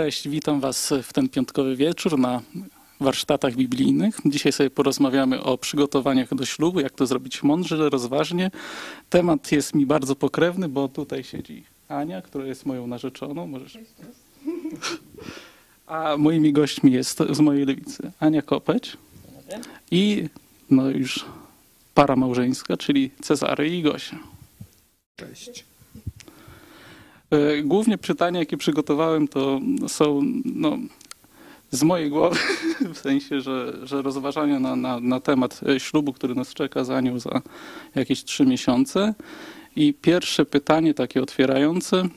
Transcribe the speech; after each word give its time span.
Cześć, 0.00 0.28
witam 0.28 0.60
Was 0.60 0.92
w 1.02 1.12
ten 1.12 1.28
piątkowy 1.28 1.76
wieczór 1.76 2.18
na 2.18 2.42
warsztatach 3.00 3.54
biblijnych. 3.54 4.18
Dzisiaj 4.24 4.52
sobie 4.52 4.70
porozmawiamy 4.70 5.42
o 5.42 5.58
przygotowaniach 5.58 6.34
do 6.34 6.46
ślubu, 6.46 6.80
jak 6.80 6.92
to 6.92 7.06
zrobić 7.06 7.42
mądrze, 7.42 7.90
rozważnie. 7.90 8.50
Temat 9.10 9.52
jest 9.52 9.74
mi 9.74 9.86
bardzo 9.86 10.16
pokrewny, 10.16 10.68
bo 10.68 10.88
tutaj 10.88 11.24
siedzi 11.24 11.64
Ania, 11.88 12.22
która 12.22 12.46
jest 12.46 12.66
moją 12.66 12.86
narzeczoną. 12.86 13.46
Możesz... 13.46 13.78
A 15.86 16.16
moimi 16.16 16.52
gośćmi 16.52 16.92
jest 16.92 17.18
z 17.30 17.40
mojej 17.40 17.66
lewicy 17.66 18.12
Ania 18.20 18.42
Kopeć 18.42 18.96
i 19.90 20.28
no 20.70 20.90
już 20.90 21.24
para 21.94 22.16
małżeńska, 22.16 22.76
czyli 22.76 23.10
Cezary 23.22 23.76
i 23.76 23.82
Gosia. 23.82 24.18
Cześć. 25.16 25.69
E, 27.30 27.62
Głównie 27.62 27.98
pytania, 27.98 28.40
jakie 28.40 28.56
przygotowałem, 28.56 29.28
to 29.28 29.60
są 29.88 30.20
no, 30.44 30.78
z 31.70 31.82
mojej 31.82 32.10
głowy, 32.10 32.36
w 32.94 32.98
sensie, 32.98 33.40
że, 33.40 33.78
że 33.82 34.02
rozważania 34.02 34.60
na, 34.60 34.76
na, 34.76 35.00
na 35.00 35.20
temat 35.20 35.60
e, 35.68 35.80
ślubu, 35.80 36.12
który 36.12 36.34
nas 36.34 36.54
czeka 36.54 36.84
za 36.84 37.00
nią 37.00 37.18
za 37.18 37.42
jakieś 37.94 38.24
trzy 38.24 38.46
miesiące. 38.46 39.14
I 39.76 39.94
pierwsze 39.94 40.44
pytanie, 40.44 40.94
takie 40.94 41.22
otwierające, 41.22 42.08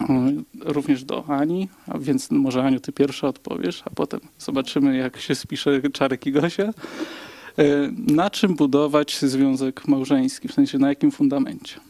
e, 0.00 0.32
również 0.60 1.04
do 1.04 1.24
Ani, 1.28 1.68
a 1.86 1.98
więc 1.98 2.30
może 2.30 2.62
Aniu, 2.62 2.80
ty 2.80 2.92
pierwsza 2.92 3.28
odpowiesz, 3.28 3.82
a 3.84 3.90
potem 3.90 4.20
zobaczymy, 4.38 4.96
jak 4.96 5.20
się 5.20 5.34
spisze 5.34 5.80
Czarek 5.92 6.26
i 6.26 6.32
Gosia. 6.32 6.72
Na 8.06 8.30
czym 8.30 8.54
budować 8.54 9.18
związek 9.18 9.88
małżeński, 9.88 10.48
w 10.48 10.52
sensie 10.52 10.78
na 10.78 10.88
jakim 10.88 11.10
fundamencie? 11.10 11.80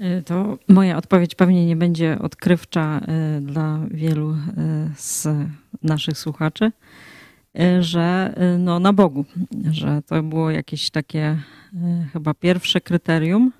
Y, 0.00 0.22
To 0.22 0.58
moja 0.68 0.96
odpowiedź 0.96 1.34
pewnie 1.34 1.66
nie 1.66 1.76
będzie 1.76 2.18
odkrywcza 2.18 3.00
y, 3.38 3.40
dla 3.40 3.80
wielu 3.90 4.30
y, 4.30 4.36
z 4.96 5.28
naszych 5.82 6.18
słuchaczy, 6.18 6.72
że 7.80 8.34
no, 8.58 8.80
na 8.80 8.92
Bogu, 8.92 9.24
że 9.70 10.02
to 10.06 10.22
było 10.22 10.50
jakieś 10.50 10.90
takie 10.90 11.38
chyba 12.12 12.34
pierwsze 12.34 12.80
kryterium, 12.80 13.52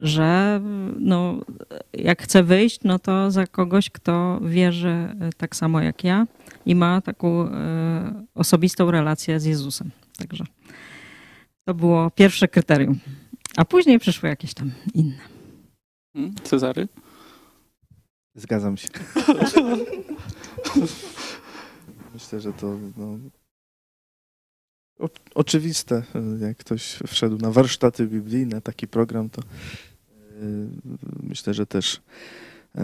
że 0.00 0.60
no, 0.98 1.40
jak 1.92 2.22
chcę 2.22 2.42
wyjść, 2.42 2.80
no 2.84 2.98
to 2.98 3.30
za 3.30 3.46
kogoś, 3.46 3.90
kto 3.90 4.40
wierzy 4.44 5.08
tak 5.36 5.56
samo 5.56 5.80
jak 5.80 6.04
ja 6.04 6.26
i 6.66 6.74
ma 6.74 7.00
taką 7.00 7.48
osobistą 8.34 8.90
relację 8.90 9.40
z 9.40 9.44
Jezusem. 9.44 9.90
Także 10.18 10.44
to 11.64 11.74
było 11.74 12.10
pierwsze 12.10 12.48
kryterium. 12.48 12.98
A 13.56 13.64
później 13.64 13.98
przyszły 13.98 14.28
jakieś 14.28 14.54
tam 14.54 14.70
inne. 14.94 15.29
Hmm? 16.12 16.34
Cezary? 16.44 16.88
Zgadzam 18.34 18.76
się. 18.76 18.88
Myślę, 22.14 22.40
że 22.40 22.52
to 22.52 22.78
no, 22.96 23.18
o, 24.98 25.08
oczywiste. 25.34 26.02
Jak 26.40 26.56
ktoś 26.56 26.98
wszedł 27.06 27.38
na 27.38 27.50
warsztaty 27.50 28.06
biblijne, 28.06 28.60
taki 28.60 28.88
program, 28.88 29.30
to 29.30 29.42
yy, 30.40 30.68
myślę, 31.22 31.54
że 31.54 31.66
też 31.66 32.00
yy, 32.74 32.82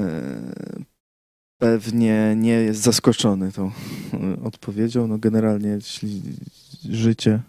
pewnie 1.59 2.35
nie 2.37 2.53
jest 2.53 2.81
zaskoczony 2.81 3.53
tą 3.53 3.71
yy, 4.13 4.43
odpowiedzią. 4.45 5.07
No 5.07 5.19
generalnie, 5.19 5.69
jeśli 5.69 6.23
życie 6.85 7.43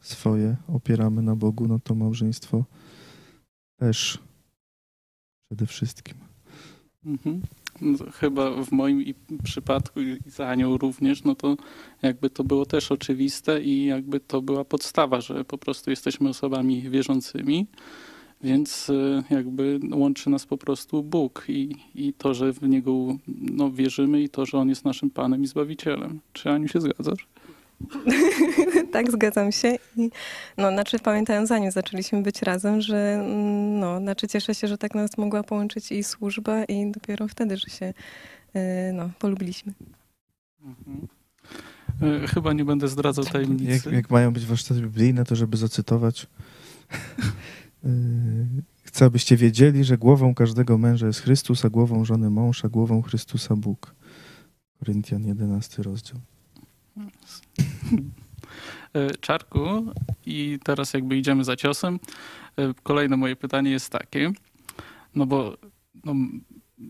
swoje 0.00 0.56
opieramy 0.68 1.22
na 1.22 1.36
Bogu, 1.36 1.68
no 1.68 1.78
to 1.78 1.94
małżeństwo 1.94 2.64
też 3.78 4.18
przede 5.48 5.66
wszystkim. 5.66 6.14
Mhm. 7.06 7.42
No 7.80 7.98
Chyba 8.12 8.64
w 8.64 8.72
moim 8.72 9.04
przypadku 9.44 10.00
i 10.00 10.18
za 10.26 10.48
Anią 10.48 10.76
również, 10.76 11.24
no 11.24 11.34
to 11.34 11.56
jakby 12.02 12.30
to 12.30 12.44
było 12.44 12.66
też 12.66 12.92
oczywiste 12.92 13.62
i 13.62 13.84
jakby 13.84 14.20
to 14.20 14.42
była 14.42 14.64
podstawa, 14.64 15.20
że 15.20 15.44
po 15.44 15.58
prostu 15.58 15.90
jesteśmy 15.90 16.28
osobami 16.28 16.90
wierzącymi, 16.90 17.66
więc 18.42 18.90
y, 18.90 19.22
jakby 19.30 19.80
łączy 19.92 20.30
nas 20.30 20.46
po 20.46 20.58
prostu 20.58 21.02
Bóg 21.02 21.44
i, 21.48 21.76
i 21.94 22.12
to, 22.12 22.34
że 22.34 22.52
w 22.52 22.62
Niego 22.62 23.16
no, 23.28 23.70
wierzymy 23.70 24.22
i 24.22 24.28
to, 24.28 24.46
że 24.46 24.58
On 24.58 24.68
jest 24.68 24.84
naszym 24.84 25.10
Panem 25.10 25.42
i 25.42 25.46
Zbawicielem. 25.46 26.20
Czy 26.32 26.50
Aniu 26.50 26.68
się 26.68 26.80
zgadzasz? 26.80 27.26
tak, 28.92 29.10
zgadzam 29.10 29.52
się. 29.52 29.76
I, 29.96 30.10
no, 30.56 30.70
znaczy 30.70 30.98
pamiętając 30.98 31.48
zanim 31.48 31.70
zaczęliśmy 31.70 32.22
być 32.22 32.42
razem, 32.42 32.80
że 32.80 33.14
mm, 33.14 33.80
no, 33.80 34.00
znaczy 34.00 34.28
cieszę 34.28 34.54
się, 34.54 34.68
że 34.68 34.78
tak 34.78 34.94
nas 34.94 35.18
mogła 35.18 35.42
połączyć 35.42 35.92
i 35.92 36.04
służba 36.04 36.64
i 36.64 36.90
dopiero 36.90 37.28
wtedy, 37.28 37.56
że 37.56 37.68
się 37.68 37.86
y, 38.56 38.92
no, 38.92 39.10
polubiliśmy. 39.18 39.72
Mhm. 40.62 41.08
Y, 42.24 42.28
Chyba 42.28 42.52
nie 42.52 42.64
będę 42.64 42.88
zdradzał 42.88 43.24
Jak, 43.24 43.32
tajemnicy. 43.32 43.92
jak 43.92 44.10
mają 44.10 44.32
być 44.32 44.46
warsztaty 44.46 44.80
biblijne, 44.80 45.24
to 45.24 45.36
żeby 45.36 45.56
zacytować. 45.56 46.26
Yy, 47.84 47.90
Chcę, 48.82 49.04
abyście 49.04 49.36
wiedzieli, 49.36 49.84
że 49.84 49.98
głową 49.98 50.34
każdego 50.34 50.78
męża 50.78 51.06
jest 51.06 51.20
Chrystus, 51.20 51.64
a 51.64 51.70
głową 51.70 52.04
żony 52.04 52.30
mąż, 52.30 52.64
a 52.64 52.68
głową 52.68 53.02
Chrystusa 53.02 53.56
Bóg. 53.56 53.94
Koryntian 54.78 55.24
11 55.24 55.82
rozdział. 55.82 56.20
E, 58.94 59.10
Czarku, 59.20 59.92
i 60.26 60.58
teraz 60.64 60.94
jakby 60.94 61.16
idziemy 61.18 61.44
za 61.44 61.56
ciosem. 61.56 61.98
E, 62.56 62.74
Kolejne 62.82 63.16
moje 63.16 63.36
pytanie 63.36 63.70
jest 63.70 63.90
takie, 63.90 64.32
no 65.14 65.26
bo 65.26 65.56
no, 66.04 66.14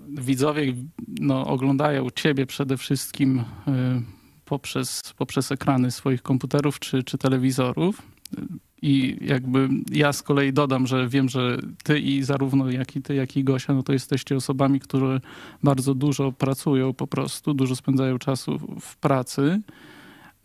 widzowie 0.08 0.74
no, 1.20 1.46
oglądają 1.46 2.10
ciebie 2.10 2.46
przede 2.46 2.76
wszystkim 2.76 3.38
e, 3.38 4.02
poprzez, 4.44 5.14
poprzez 5.16 5.52
ekrany 5.52 5.90
swoich 5.90 6.22
komputerów 6.22 6.78
czy, 6.78 7.02
czy 7.02 7.18
telewizorów. 7.18 8.02
I 8.82 9.18
jakby 9.20 9.68
ja 9.90 10.12
z 10.12 10.22
kolei 10.22 10.52
dodam, 10.52 10.86
że 10.86 11.08
wiem, 11.08 11.28
że 11.28 11.58
ty 11.84 12.00
i 12.00 12.22
zarówno 12.22 12.70
jak 12.70 12.96
i 12.96 13.02
ty, 13.02 13.14
jak 13.14 13.36
i 13.36 13.44
Gosia, 13.44 13.74
no 13.74 13.82
to 13.82 13.92
jesteście 13.92 14.36
osobami, 14.36 14.80
które 14.80 15.20
bardzo 15.62 15.94
dużo 15.94 16.32
pracują 16.32 16.94
po 16.94 17.06
prostu, 17.06 17.54
dużo 17.54 17.76
spędzają 17.76 18.18
czasu 18.18 18.58
w 18.80 18.96
pracy. 18.96 19.60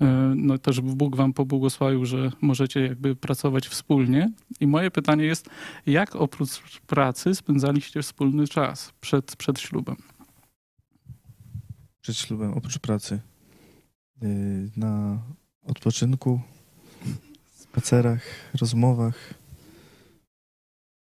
E, 0.02 0.34
no 0.36 0.58
też 0.58 0.82
Bóg 0.82 1.16
wam 1.16 1.34
pobłogosławił, 1.34 2.06
że 2.06 2.32
możecie 2.42 2.82
jakby 2.82 3.16
pracować 3.16 3.68
wspólnie. 3.68 4.32
I 4.60 4.68
moje 4.68 4.92
pytanie 4.92 5.26
jest, 5.26 5.50
jak 5.86 6.16
oprócz 6.16 6.80
pracy 6.88 7.36
spędzaliście 7.36 8.02
wspólny 8.02 8.48
czas 8.48 8.94
przed, 9.02 9.36
przed 9.36 9.60
ślubem? 9.60 9.96
Przed 12.02 12.18
ślubem, 12.18 12.54
oprócz 12.54 12.80
pracy. 12.80 13.20
Yy, 14.22 14.70
Na 14.78 15.20
odpoczynku, 15.68 16.42
spacerach, 17.56 18.24
rozmowach, 18.62 19.34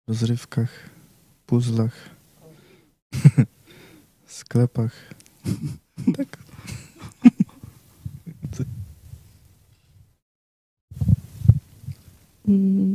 rozrywkach, 0.08 0.90
puzzlach, 1.46 2.10
sklepach. 4.26 4.92
Tak. 6.16 6.38
Mm, 7.24 8.80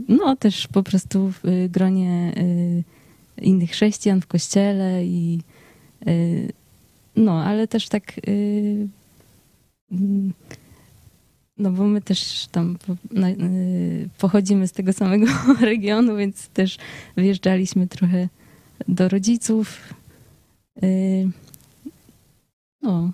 No, 0.07 0.35
też 0.35 0.67
po 0.67 0.83
prostu 0.83 1.31
w 1.31 1.45
y, 1.45 1.69
gronie 1.69 2.33
y, 2.37 2.83
innych 3.41 3.71
chrześcijan 3.71 4.21
w 4.21 4.27
kościele 4.27 5.05
i 5.05 5.39
y, 6.07 6.53
no, 7.15 7.43
ale 7.43 7.67
też 7.67 7.89
tak 7.89 8.13
mm, 9.91 10.33
no 11.57 11.71
bo 11.71 11.83
my 11.83 12.01
też 12.01 12.47
tam 12.51 12.77
pochodzimy 14.17 14.67
z 14.67 14.71
tego 14.71 14.93
samego 14.93 15.25
regionu, 15.61 16.17
więc 16.17 16.47
też 16.47 16.77
wyjeżdżaliśmy 17.15 17.87
trochę 17.87 18.29
do 18.87 19.09
rodziców. 19.09 19.93
No, 22.81 23.11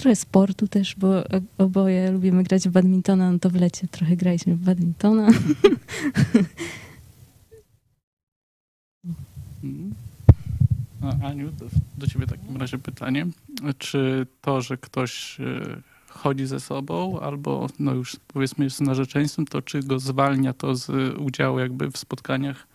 trochę 0.00 0.16
sportu 0.16 0.68
też, 0.68 0.96
bo 0.96 1.22
oboje 1.58 2.10
lubimy 2.10 2.42
grać 2.42 2.68
w 2.68 2.72
badmintona, 2.72 3.32
no 3.32 3.38
to 3.38 3.50
w 3.50 3.54
lecie 3.54 3.88
trochę 3.88 4.16
graliśmy 4.16 4.56
w 4.56 4.64
badmintona. 4.64 5.28
A 11.02 11.26
Aniu, 11.28 11.52
do, 11.52 11.66
do 11.98 12.06
ciebie 12.06 12.26
w 12.26 12.30
takim 12.30 12.56
razie 12.56 12.78
pytanie. 12.78 13.26
Czy 13.78 14.26
to, 14.40 14.60
że 14.60 14.76
ktoś 14.76 15.40
e, 15.40 15.82
chodzi 16.08 16.46
ze 16.46 16.60
sobą 16.60 17.20
albo 17.20 17.66
no 17.78 17.94
już 17.94 18.16
powiedzmy 18.26 18.64
jest 18.64 18.80
narzeczeństwem, 18.80 19.46
to 19.46 19.62
czy 19.62 19.80
go 19.82 19.98
zwalnia 19.98 20.52
to 20.52 20.74
z 20.74 21.18
udziału 21.18 21.58
jakby 21.58 21.90
w 21.90 21.96
spotkaniach 21.96 22.66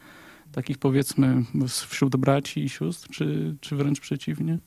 takich 0.52 0.78
powiedzmy 0.78 1.44
wśród 1.70 2.16
braci 2.16 2.64
i 2.64 2.70
sióstr, 2.70 3.10
czy, 3.12 3.56
czy 3.62 3.76
wręcz 3.76 4.00
przeciwnie? 4.00 4.58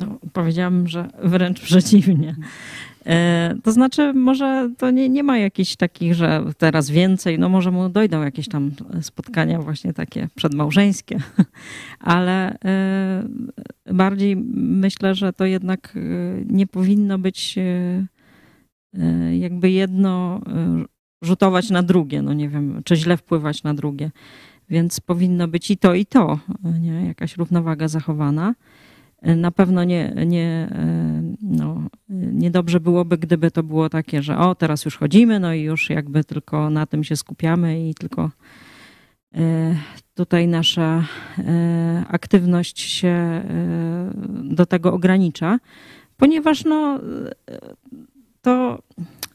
No, 0.00 0.18
powiedziałabym, 0.32 0.88
że 0.88 1.08
wręcz 1.22 1.60
przeciwnie. 1.60 2.36
E, 3.06 3.54
to 3.62 3.72
znaczy, 3.72 4.12
może 4.12 4.70
to 4.78 4.90
nie, 4.90 5.08
nie 5.08 5.22
ma 5.22 5.38
jakichś 5.38 5.76
takich, 5.76 6.14
że 6.14 6.44
teraz 6.58 6.90
więcej, 6.90 7.38
no 7.38 7.48
może 7.48 7.70
mu 7.70 7.88
dojdą 7.88 8.22
jakieś 8.22 8.48
tam 8.48 8.70
spotkania 9.00 9.60
właśnie 9.60 9.92
takie 9.92 10.28
przedmałżeńskie, 10.34 11.18
ale 12.00 12.58
e, 12.64 13.24
bardziej 13.92 14.36
myślę, 14.56 15.14
że 15.14 15.32
to 15.32 15.44
jednak 15.44 15.94
e, 15.96 16.00
nie 16.46 16.66
powinno 16.66 17.18
być 17.18 17.58
jakby 19.38 19.70
jedno 19.70 20.40
rzutować 21.22 21.70
na 21.70 21.82
drugie, 21.82 22.22
no 22.22 22.32
nie 22.32 22.48
wiem, 22.48 22.82
czy 22.84 22.96
źle 22.96 23.16
wpływać 23.16 23.62
na 23.62 23.74
drugie. 23.74 24.10
Więc 24.68 25.00
powinno 25.00 25.48
być 25.48 25.70
i 25.70 25.76
to, 25.76 25.94
i 25.94 26.06
to, 26.06 26.38
nie? 26.80 27.06
jakaś 27.06 27.36
równowaga 27.36 27.88
zachowana. 27.88 28.54
Na 29.22 29.50
pewno 29.50 29.84
nie, 29.84 30.14
nie, 30.26 30.68
no, 31.42 31.88
niedobrze 32.32 32.80
byłoby, 32.80 33.18
gdyby 33.18 33.50
to 33.50 33.62
było 33.62 33.88
takie, 33.88 34.22
że 34.22 34.38
o, 34.38 34.54
teraz 34.54 34.84
już 34.84 34.96
chodzimy, 34.96 35.40
no 35.40 35.54
i 35.54 35.60
już 35.60 35.90
jakby 35.90 36.24
tylko 36.24 36.70
na 36.70 36.86
tym 36.86 37.04
się 37.04 37.16
skupiamy 37.16 37.88
i 37.88 37.94
tylko 37.94 38.30
e, 39.34 39.76
tutaj 40.14 40.48
nasza 40.48 41.04
e, 41.38 42.04
aktywność 42.08 42.80
się 42.80 43.08
e, 43.08 43.42
do 44.44 44.66
tego 44.66 44.92
ogranicza, 44.92 45.58
ponieważ 46.16 46.64
no, 46.64 47.00
to 48.42 48.82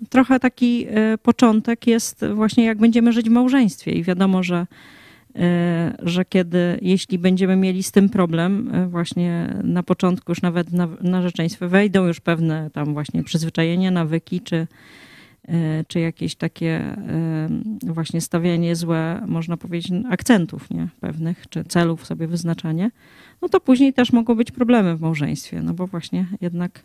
trochę 0.09 0.39
taki 0.39 0.87
początek 1.23 1.87
jest 1.87 2.25
właśnie 2.33 2.65
jak 2.65 2.77
będziemy 2.77 3.13
żyć 3.13 3.29
w 3.29 3.33
małżeństwie 3.33 3.91
i 3.91 4.03
wiadomo, 4.03 4.43
że 4.43 4.57
E, 4.59 4.67
że 5.99 6.25
kiedy, 6.25 6.79
jeśli 6.81 7.19
będziemy 7.19 7.55
mieli 7.55 7.83
z 7.83 7.91
tym 7.91 8.09
problem, 8.09 8.71
e, 8.73 8.87
właśnie 8.87 9.59
na 9.63 9.83
początku 9.83 10.31
już 10.31 10.41
nawet 10.41 10.71
na 10.71 10.87
narzeczeństwie 11.01 11.67
wejdą 11.67 12.07
już 12.07 12.19
pewne 12.19 12.69
tam 12.69 12.93
właśnie 12.93 13.23
przyzwyczajenia, 13.23 13.91
nawyki, 13.91 14.41
czy, 14.41 14.67
e, 15.47 15.83
czy 15.87 15.99
jakieś 15.99 16.35
takie 16.35 16.95
właśnie 17.83 18.21
stawianie 18.21 18.75
złe, 18.75 19.23
można 19.27 19.57
powiedzieć, 19.57 19.91
akcentów 20.09 20.69
nie? 20.71 20.87
pewnych, 20.99 21.45
czy 21.49 21.63
celów 21.63 22.05
sobie 22.05 22.27
wyznaczanie, 22.27 22.91
no 23.41 23.49
to 23.49 23.59
później 23.59 23.93
też 23.93 24.13
mogą 24.13 24.35
być 24.35 24.51
problemy 24.51 24.95
w 24.95 25.01
małżeństwie, 25.01 25.61
no 25.61 25.73
bo 25.73 25.87
właśnie 25.87 26.25
jednak 26.41 26.83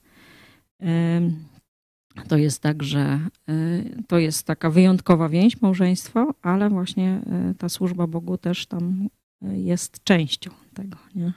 to 2.29 2.37
jest 2.37 2.61
tak, 2.62 2.82
że 2.82 3.20
y, 3.49 4.03
to 4.09 4.19
jest 4.19 4.47
taka 4.47 4.70
wyjątkowa 4.70 5.29
więź, 5.29 5.61
małżeństwo, 5.61 6.35
ale 6.43 6.70
właśnie 6.70 7.20
y, 7.50 7.55
ta 7.55 7.69
służba 7.69 8.06
Bogu 8.06 8.38
też 8.38 8.67
tam 8.67 9.09
y, 9.43 9.59
jest 9.59 10.05
częścią 10.05 10.50
tego, 10.75 10.99
nie? 11.14 11.32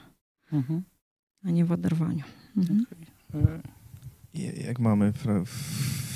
Mhm. 0.52 0.82
a 1.44 1.52
nie 1.52 1.66
w 1.66 1.72
oderwaniu. 1.72 2.24
Mhm. 2.58 2.86
Jak 4.68 4.80
mamy 4.80 5.14
fra 5.14 5.44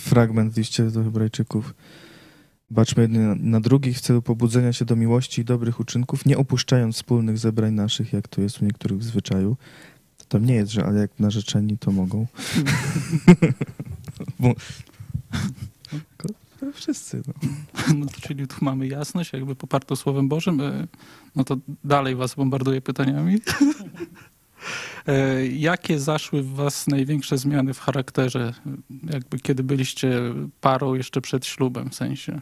fragment 0.03 0.57
liście 0.57 0.91
do 0.91 1.03
Hebrajczyków, 1.03 1.75
baczmy 2.69 3.01
jedni 3.01 3.19
na 3.39 3.59
drugich 3.59 3.97
w 3.97 4.01
celu 4.01 4.21
pobudzenia 4.21 4.73
się 4.73 4.85
do 4.85 4.95
miłości 4.95 5.41
i 5.41 5.45
dobrych 5.45 5.79
uczynków, 5.79 6.25
nie 6.25 6.37
opuszczając 6.37 6.95
wspólnych 6.95 7.37
zebrań 7.37 7.73
naszych, 7.73 8.13
jak 8.13 8.27
to 8.27 8.41
jest 8.41 8.61
u 8.61 8.65
niektórych 8.65 8.99
w 8.99 9.03
zwyczaju. 9.03 9.57
To 10.17 10.25
tam 10.25 10.45
nie 10.45 10.55
jest, 10.55 10.71
że 10.71 10.85
ale 10.85 10.99
jak 10.99 11.19
narzeczeni 11.19 11.77
to 11.77 11.91
mogą. 11.91 12.27
Bo... 14.39 14.53
No, 16.61 16.71
wszyscy. 16.73 17.21
No. 17.27 17.33
no 17.95 18.05
to 18.05 18.21
czyli 18.21 18.47
tu 18.47 18.55
mamy 18.61 18.87
jasność, 18.87 19.33
jakby 19.33 19.55
poparto 19.55 19.95
Słowem 19.95 20.29
Bożym. 20.29 20.61
E, 20.61 20.87
no 21.35 21.43
to 21.43 21.57
dalej 21.83 22.15
was 22.15 22.35
bombarduję 22.35 22.81
pytaniami. 22.81 23.39
E, 25.07 25.47
jakie 25.47 25.99
zaszły 25.99 26.43
w 26.43 26.53
was 26.53 26.87
największe 26.87 27.37
zmiany 27.37 27.73
w 27.73 27.79
charakterze, 27.79 28.53
jakby 29.13 29.39
kiedy 29.39 29.63
byliście 29.63 30.21
parą 30.61 30.93
jeszcze 30.93 31.21
przed 31.21 31.45
ślubem, 31.45 31.89
w 31.89 31.95
sensie, 31.95 32.41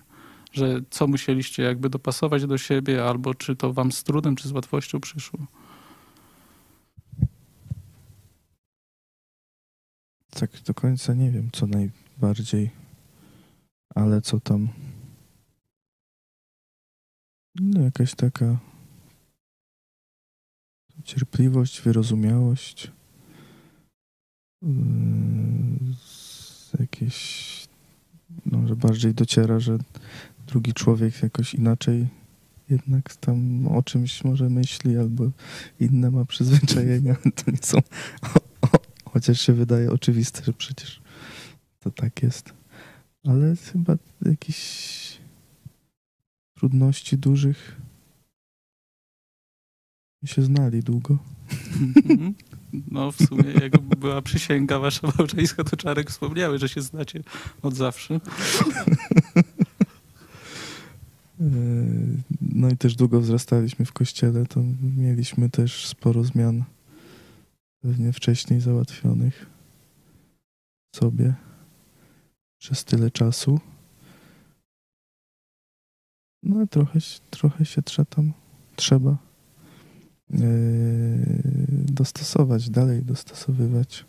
że 0.54 0.82
co 0.90 1.08
musieliście 1.08 1.64
jakby 1.64 1.90
dopasować 1.90 2.46
do 2.46 2.58
siebie, 2.58 3.06
albo 3.06 3.36
czy 3.36 3.56
to 3.56 3.74
wam 3.74 3.92
z 3.92 4.04
trudem, 4.04 4.36
czy 4.36 4.48
z 4.48 4.52
łatwością 4.52 5.00
przyszło? 5.00 5.40
Tak 10.40 10.62
do 10.62 10.74
końca 10.74 11.14
nie 11.14 11.32
wiem, 11.32 11.50
co 11.52 11.68
najbardziej, 11.68 12.72
ale 13.96 14.22
co 14.22 14.40
tam. 14.40 14.70
No, 17.56 17.82
jakaś 17.82 18.16
taka 18.16 18.58
cierpliwość, 21.04 21.82
wyrozumiałość, 21.82 22.92
yy, 24.62 24.70
jakieś, 26.80 27.68
no, 28.46 28.68
że 28.68 28.76
bardziej 28.76 29.14
dociera, 29.14 29.60
że 29.60 29.78
drugi 30.48 30.74
człowiek 30.74 31.24
jakoś 31.24 31.54
inaczej 31.54 32.08
jednak 32.70 33.16
tam 33.16 33.68
o 33.68 33.84
czymś 33.84 34.24
może 34.24 34.50
myśli 34.50 34.98
albo 34.98 35.32
inne 35.80 36.12
ma 36.12 36.26
przyzwyczajenia. 36.26 37.16
To 37.46 37.52
nie 37.52 37.58
są 37.62 37.80
Chociaż 39.18 39.42
się 39.42 39.54
wydaje 39.54 39.92
oczywiste, 39.92 40.44
że 40.44 40.54
przecież 40.54 41.02
to 41.80 41.92
tak 41.92 42.24
jest. 42.24 42.54
Ale 43.26 43.56
chyba 43.56 43.96
jakieś 44.26 45.18
trudności 46.54 47.18
dużych 47.18 47.76
się 50.26 50.42
znali 50.42 50.84
długo. 50.84 51.18
No 52.92 53.12
w 53.12 53.16
sumie 53.16 53.52
jak 53.62 53.80
była 53.80 54.22
przysięga 54.22 54.80
wasza 54.80 55.12
małżeńska, 55.18 55.64
to 55.64 55.78
Czarek 55.78 56.10
wspomniały, 56.10 56.60
że 56.60 56.70
się 56.70 56.82
znacie 56.82 57.24
od 57.62 57.76
zawsze. 57.76 58.20
E, 61.40 61.44
no 62.42 62.70
i 62.70 62.78
też 62.78 62.96
długo 62.96 63.22
wzrastaliśmy 63.22 63.86
w 63.86 63.94
kościele, 63.94 64.46
to 64.46 64.64
mieliśmy 64.98 65.50
też 65.50 65.88
sporo 65.88 66.24
zmian 66.24 66.64
pewnie 67.82 68.14
wcześniej 68.14 68.62
załatwionych 68.62 69.46
sobie 70.96 71.34
przez 72.58 72.86
tyle 72.86 73.12
czasu. 73.12 73.60
No 76.44 76.68
trochę, 76.68 77.00
trochę 77.30 77.66
się 77.66 77.82
trzeba 77.82 78.06
tam 78.06 78.34
trzeba 78.76 79.18
yy, 80.30 80.40
dostosować, 81.86 82.70
dalej 82.70 83.04
dostosowywać, 83.04 84.06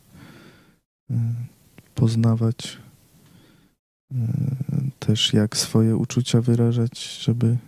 yy, 1.11 1.17
poznawać 1.95 2.79
yy, 4.11 4.19
też 4.99 5.33
jak 5.33 5.57
swoje 5.57 5.97
uczucia 5.97 6.41
wyrażać, 6.41 7.21
żeby 7.25 7.59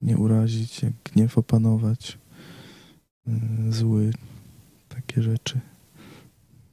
nie 0.00 0.18
urazić, 0.18 0.82
jak 0.82 0.92
gniew 1.04 1.38
opanować. 1.38 2.18
Mm, 3.28 3.72
zły, 3.72 4.10
takie 4.88 5.22
rzeczy. 5.22 5.60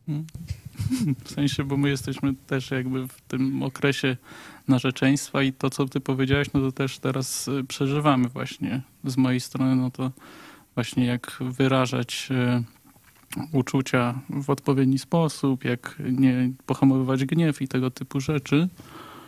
Hmm. 0.05 0.25
W 1.25 1.31
sensie, 1.31 1.63
bo 1.63 1.77
my 1.77 1.89
jesteśmy 1.89 2.33
też 2.47 2.71
jakby 2.71 3.07
w 3.07 3.21
tym 3.21 3.63
okresie 3.63 4.17
narzeczeństwa 4.67 5.43
i 5.43 5.53
to, 5.53 5.69
co 5.69 5.85
ty 5.85 5.99
powiedziałeś, 5.99 6.47
no 6.53 6.59
to 6.61 6.71
też 6.71 6.99
teraz 6.99 7.47
y, 7.47 7.63
przeżywamy 7.63 8.29
właśnie 8.29 8.81
z 9.03 9.17
mojej 9.17 9.39
strony, 9.39 9.75
no 9.75 9.91
to 9.91 10.11
właśnie 10.75 11.05
jak 11.05 11.37
wyrażać 11.41 12.29
y, 12.31 12.63
uczucia 13.51 14.19
w 14.29 14.49
odpowiedni 14.49 14.99
sposób, 14.99 15.63
jak 15.63 16.01
nie 16.11 16.51
pohamowywać 16.65 17.25
gniew 17.25 17.61
i 17.61 17.67
tego 17.67 17.91
typu 17.91 18.19
rzeczy. 18.19 18.69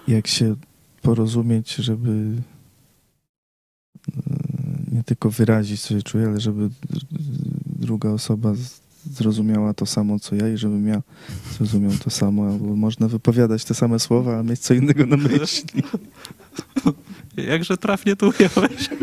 Jak 0.08 0.28
się 0.28 0.56
porozumieć, 1.02 1.76
żeby 1.76 2.42
nie 4.98 5.04
tylko 5.04 5.30
wyrazić, 5.30 5.82
co 5.82 5.90
się 5.90 6.02
czuję, 6.02 6.28
ale 6.28 6.40
żeby 6.40 6.70
druga 7.66 8.10
osoba 8.10 8.54
zrozumiała 9.12 9.74
to 9.74 9.86
samo, 9.86 10.20
co 10.20 10.36
ja 10.36 10.50
i 10.50 10.58
żebym 10.58 10.88
ja 10.88 11.02
zrozumiał 11.58 11.92
to 12.04 12.10
samo, 12.10 12.48
albo 12.48 12.76
można 12.76 13.08
wypowiadać 13.08 13.66
te 13.66 13.74
same 13.74 14.00
słowa, 14.00 14.40
a 14.40 14.44
mieć 14.44 14.60
co 14.60 14.74
innego 14.74 15.06
na 15.06 15.18
myśli. 15.18 15.84
Jakże 17.52 17.78
trafnie 17.78 18.16
tu 18.16 18.26
ująłeś. 18.40 18.90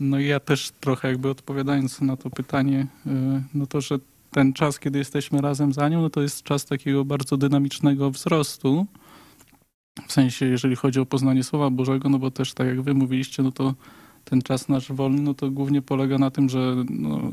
No 0.00 0.18
i 0.18 0.26
ja 0.26 0.40
też 0.40 0.72
trochę 0.80 1.08
jakby 1.08 1.28
odpowiadając 1.30 2.00
na 2.00 2.16
to 2.16 2.30
pytanie, 2.30 2.86
y, 3.06 3.10
no 3.54 3.66
to, 3.66 3.80
że 3.80 3.98
ten 4.30 4.52
czas, 4.52 4.78
kiedy 4.78 4.98
jesteśmy 4.98 5.40
razem 5.40 5.72
za 5.72 5.88
nią, 5.88 6.02
no 6.02 6.10
to 6.10 6.22
jest 6.22 6.42
czas 6.42 6.64
takiego 6.64 7.04
bardzo 7.04 7.36
dynamicznego 7.36 8.10
wzrostu, 8.10 8.86
w 10.06 10.12
sensie, 10.12 10.46
jeżeli 10.46 10.76
chodzi 10.76 11.00
o 11.00 11.06
poznanie 11.06 11.44
Słowa 11.44 11.70
Bożego, 11.70 12.08
no 12.08 12.18
bo 12.18 12.30
też 12.30 12.54
tak 12.54 12.66
jak 12.66 12.82
wy 12.82 12.94
mówiliście, 12.94 13.42
no 13.42 13.52
to 13.52 13.74
ten 14.24 14.42
czas 14.42 14.68
nasz 14.68 14.92
wolny, 14.92 15.22
no 15.22 15.34
to 15.34 15.50
głównie 15.50 15.82
polega 15.82 16.18
na 16.18 16.30
tym, 16.30 16.48
że 16.48 16.76
no, 16.90 17.30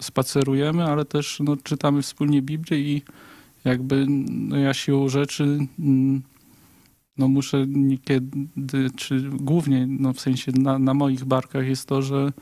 spacerujemy, 0.00 0.84
ale 0.84 1.04
też 1.04 1.40
no, 1.44 1.56
czytamy 1.56 2.02
wspólnie 2.02 2.42
Biblię 2.42 2.78
i 2.78 3.02
jakby 3.64 4.06
no, 4.08 4.56
ja 4.56 4.74
siłą 4.74 5.08
rzeczy 5.08 5.66
mm, 5.78 6.22
no, 7.18 7.28
muszę 7.28 7.66
niekiedy, 7.66 8.90
czy 8.96 9.30
głównie 9.30 9.86
no, 9.86 10.12
w 10.12 10.20
sensie 10.20 10.52
na, 10.52 10.78
na 10.78 10.94
moich 10.94 11.24
barkach 11.24 11.66
jest 11.66 11.88
to, 11.88 12.02
że 12.02 12.32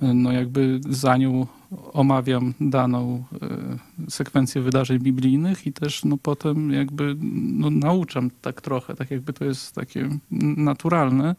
no 0.00 0.32
jakby 0.32 0.80
za 0.88 1.16
nią 1.16 1.46
omawiam 1.92 2.54
daną 2.60 3.24
e, 3.42 4.10
sekwencję 4.10 4.62
wydarzeń 4.62 4.98
biblijnych 4.98 5.66
i 5.66 5.72
też 5.72 6.04
no 6.04 6.16
potem 6.22 6.72
jakby 6.72 7.16
no, 7.20 7.70
nauczam 7.70 8.30
tak 8.42 8.60
trochę, 8.60 8.94
tak 8.94 9.10
jakby 9.10 9.32
to 9.32 9.44
jest 9.44 9.74
takie 9.74 10.08
naturalne. 10.56 11.34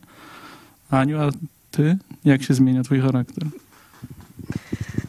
Aniu, 0.89 1.21
a 1.21 1.29
ty? 1.71 1.97
Jak 2.25 2.43
się 2.43 2.53
zmienia 2.53 2.83
twój 2.83 2.99
charakter? 2.99 3.43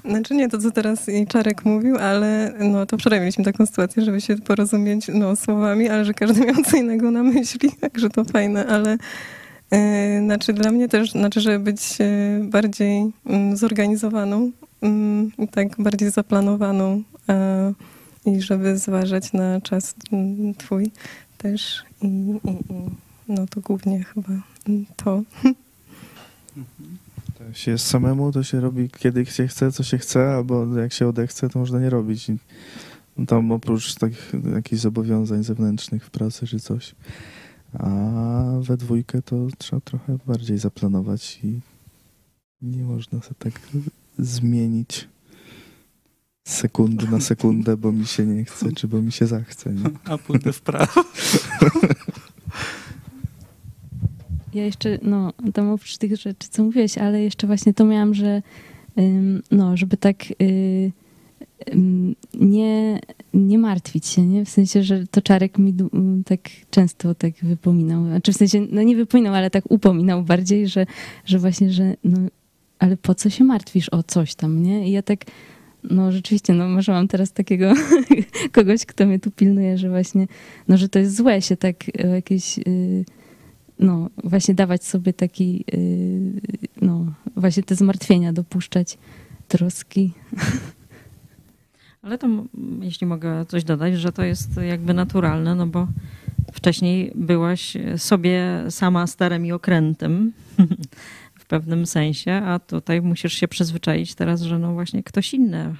Znaczy 0.04 0.34
nie 0.34 0.48
to, 0.48 0.58
co 0.58 0.70
teraz 0.70 1.06
Czarek 1.28 1.64
mówił, 1.64 1.96
ale 1.98 2.54
no 2.60 2.86
to 2.86 2.98
wczoraj 2.98 3.20
mieliśmy 3.20 3.44
taką 3.44 3.66
sytuację, 3.66 4.04
żeby 4.04 4.20
się 4.20 4.36
porozumieć 4.36 5.06
no, 5.14 5.36
słowami, 5.36 5.88
ale 5.88 6.04
że 6.04 6.14
każdy 6.14 6.46
miał 6.46 6.54
co 6.70 6.76
innego 6.76 7.10
na 7.10 7.22
myśli, 7.22 7.72
także 7.80 8.10
to 8.10 8.24
fajne, 8.24 8.66
ale 8.66 8.98
znaczy 10.24 10.52
dla 10.52 10.72
mnie 10.72 10.88
też, 10.88 11.10
znaczy, 11.10 11.40
żeby 11.40 11.58
być 11.58 11.98
yy, 11.98 12.44
bardziej 12.44 13.12
yy, 13.26 13.56
zorganizowaną 13.56 14.50
i 15.38 15.48
tak 15.48 15.82
bardziej 15.82 16.10
zaplanowaną 16.10 17.02
i 18.26 18.40
żeby 18.40 18.78
zważać 18.78 19.32
na 19.32 19.60
czas 19.60 19.94
twój 20.58 20.90
też 21.38 21.82
i, 22.02 22.34
no 23.28 23.46
to 23.46 23.60
głównie 23.60 24.04
chyba 24.04 24.42
to. 24.96 25.22
To 27.38 27.54
się 27.54 27.70
jest 27.70 27.86
samemu, 27.86 28.32
to 28.32 28.42
się 28.42 28.60
robi 28.60 28.88
kiedy 28.98 29.26
się 29.26 29.48
chce, 29.48 29.72
co 29.72 29.82
się 29.82 29.98
chce, 29.98 30.34
albo 30.34 30.78
jak 30.78 30.92
się 30.92 31.08
odechce, 31.08 31.48
to 31.48 31.58
można 31.58 31.80
nie 31.80 31.90
robić. 31.90 32.26
Tam 33.26 33.52
oprócz 33.52 33.94
takich 33.94 34.32
jakichś 34.54 34.82
zobowiązań 34.82 35.44
zewnętrznych 35.44 36.04
w 36.04 36.10
pracy 36.10 36.46
czy 36.46 36.60
coś. 36.60 36.94
A 37.78 37.90
we 38.60 38.76
dwójkę 38.76 39.22
to 39.22 39.36
trzeba 39.58 39.80
trochę 39.80 40.18
bardziej 40.26 40.58
zaplanować 40.58 41.40
i 41.44 41.60
nie 42.62 42.82
można 42.82 43.20
sobie 43.20 43.34
tak 43.38 43.60
zmienić 44.18 45.08
sekundy 46.44 47.08
na 47.08 47.20
sekundę, 47.20 47.76
bo 47.76 47.92
mi 47.92 48.06
się 48.06 48.26
nie 48.26 48.44
chce, 48.44 48.72
czy 48.72 48.88
bo 48.88 49.02
mi 49.02 49.12
się 49.12 49.26
zachce. 49.26 49.72
Nie? 49.72 49.90
A 50.04 50.18
pójdę 50.18 50.52
w 50.52 50.60
prawo. 50.60 51.04
Ja 54.54 54.64
jeszcze, 54.64 54.98
no, 55.02 55.32
tam 55.54 55.70
oprócz 55.70 55.96
tych 55.96 56.16
rzeczy, 56.16 56.48
co 56.50 56.64
mówiłeś, 56.64 56.98
ale 56.98 57.22
jeszcze 57.22 57.46
właśnie 57.46 57.74
to 57.74 57.84
miałam, 57.84 58.14
że 58.14 58.42
no, 59.50 59.76
żeby 59.76 59.96
tak 59.96 60.16
y, 60.42 60.92
nie, 62.34 63.00
nie 63.34 63.58
martwić 63.58 64.06
się, 64.06 64.26
nie? 64.26 64.44
W 64.44 64.48
sensie, 64.48 64.82
że 64.82 65.06
to 65.06 65.22
Czarek 65.22 65.58
mi 65.58 65.74
tak 66.24 66.40
często 66.70 67.14
tak 67.14 67.32
wypominał. 67.42 68.04
Znaczy 68.04 68.32
w 68.32 68.36
sensie, 68.36 68.66
no 68.70 68.82
nie 68.82 68.96
wypominał, 68.96 69.34
ale 69.34 69.50
tak 69.50 69.70
upominał 69.70 70.22
bardziej, 70.22 70.68
że, 70.68 70.86
że 71.24 71.38
właśnie, 71.38 71.70
że 71.72 71.94
no, 72.04 72.18
ale 72.78 72.96
po 72.96 73.14
co 73.14 73.30
się 73.30 73.44
martwisz 73.44 73.88
o 73.88 74.02
coś 74.02 74.34
tam, 74.34 74.62
nie? 74.62 74.88
I 74.88 74.92
ja 74.92 75.02
tak, 75.02 75.24
no 75.84 76.12
rzeczywiście, 76.12 76.52
no 76.52 76.68
może 76.68 76.92
mam 76.92 77.08
teraz 77.08 77.32
takiego 77.32 77.72
kogoś, 78.52 78.86
kto 78.86 79.06
mnie 79.06 79.18
tu 79.18 79.30
pilnuje, 79.30 79.78
że 79.78 79.88
właśnie, 79.88 80.26
no 80.68 80.76
że 80.76 80.88
to 80.88 80.98
jest 80.98 81.16
złe 81.16 81.42
się 81.42 81.56
tak 81.56 81.76
o 82.04 82.06
jakieś... 82.06 82.58
Y, 82.58 83.04
no, 83.78 84.10
właśnie 84.24 84.54
dawać 84.54 84.84
sobie 84.84 85.12
taki, 85.12 85.64
y, 85.74 86.40
no, 86.82 87.12
właśnie 87.36 87.62
te 87.62 87.74
zmartwienia 87.74 88.32
dopuszczać, 88.32 88.98
troski. 89.48 90.12
Ale 92.02 92.18
to, 92.18 92.28
jeśli 92.80 93.06
mogę 93.06 93.46
coś 93.46 93.64
dodać, 93.64 93.98
że 93.98 94.12
to 94.12 94.22
jest 94.22 94.56
jakby 94.56 94.94
naturalne, 94.94 95.54
no 95.54 95.66
bo 95.66 95.88
wcześniej 96.52 97.12
byłaś 97.14 97.76
sobie 97.96 98.64
sama 98.68 99.06
starem 99.06 99.46
i 99.46 99.52
okrętem 99.52 100.32
w 101.40 101.46
pewnym 101.46 101.86
sensie, 101.86 102.32
a 102.32 102.58
tutaj 102.58 103.02
musisz 103.02 103.32
się 103.32 103.48
przyzwyczaić 103.48 104.14
teraz, 104.14 104.42
że 104.42 104.58
no 104.58 104.72
właśnie 104.72 105.02
ktoś 105.02 105.34
inny 105.34 105.58
e, 105.58 105.74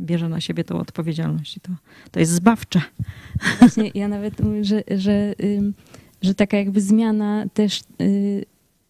bierze 0.00 0.28
na 0.28 0.40
siebie 0.40 0.64
tą 0.64 0.78
odpowiedzialność 0.78 1.56
i 1.56 1.60
to, 1.60 1.72
to 2.10 2.20
jest 2.20 2.32
zbawcze. 2.32 2.80
Właśnie 3.58 3.90
ja 3.94 4.08
nawet 4.08 4.40
mówię, 4.40 4.64
że, 4.64 4.82
że 4.96 5.34
że 6.22 6.34
taka 6.34 6.56
jakby 6.56 6.80
zmiana 6.80 7.46
też, 7.54 7.82
y, 8.00 8.44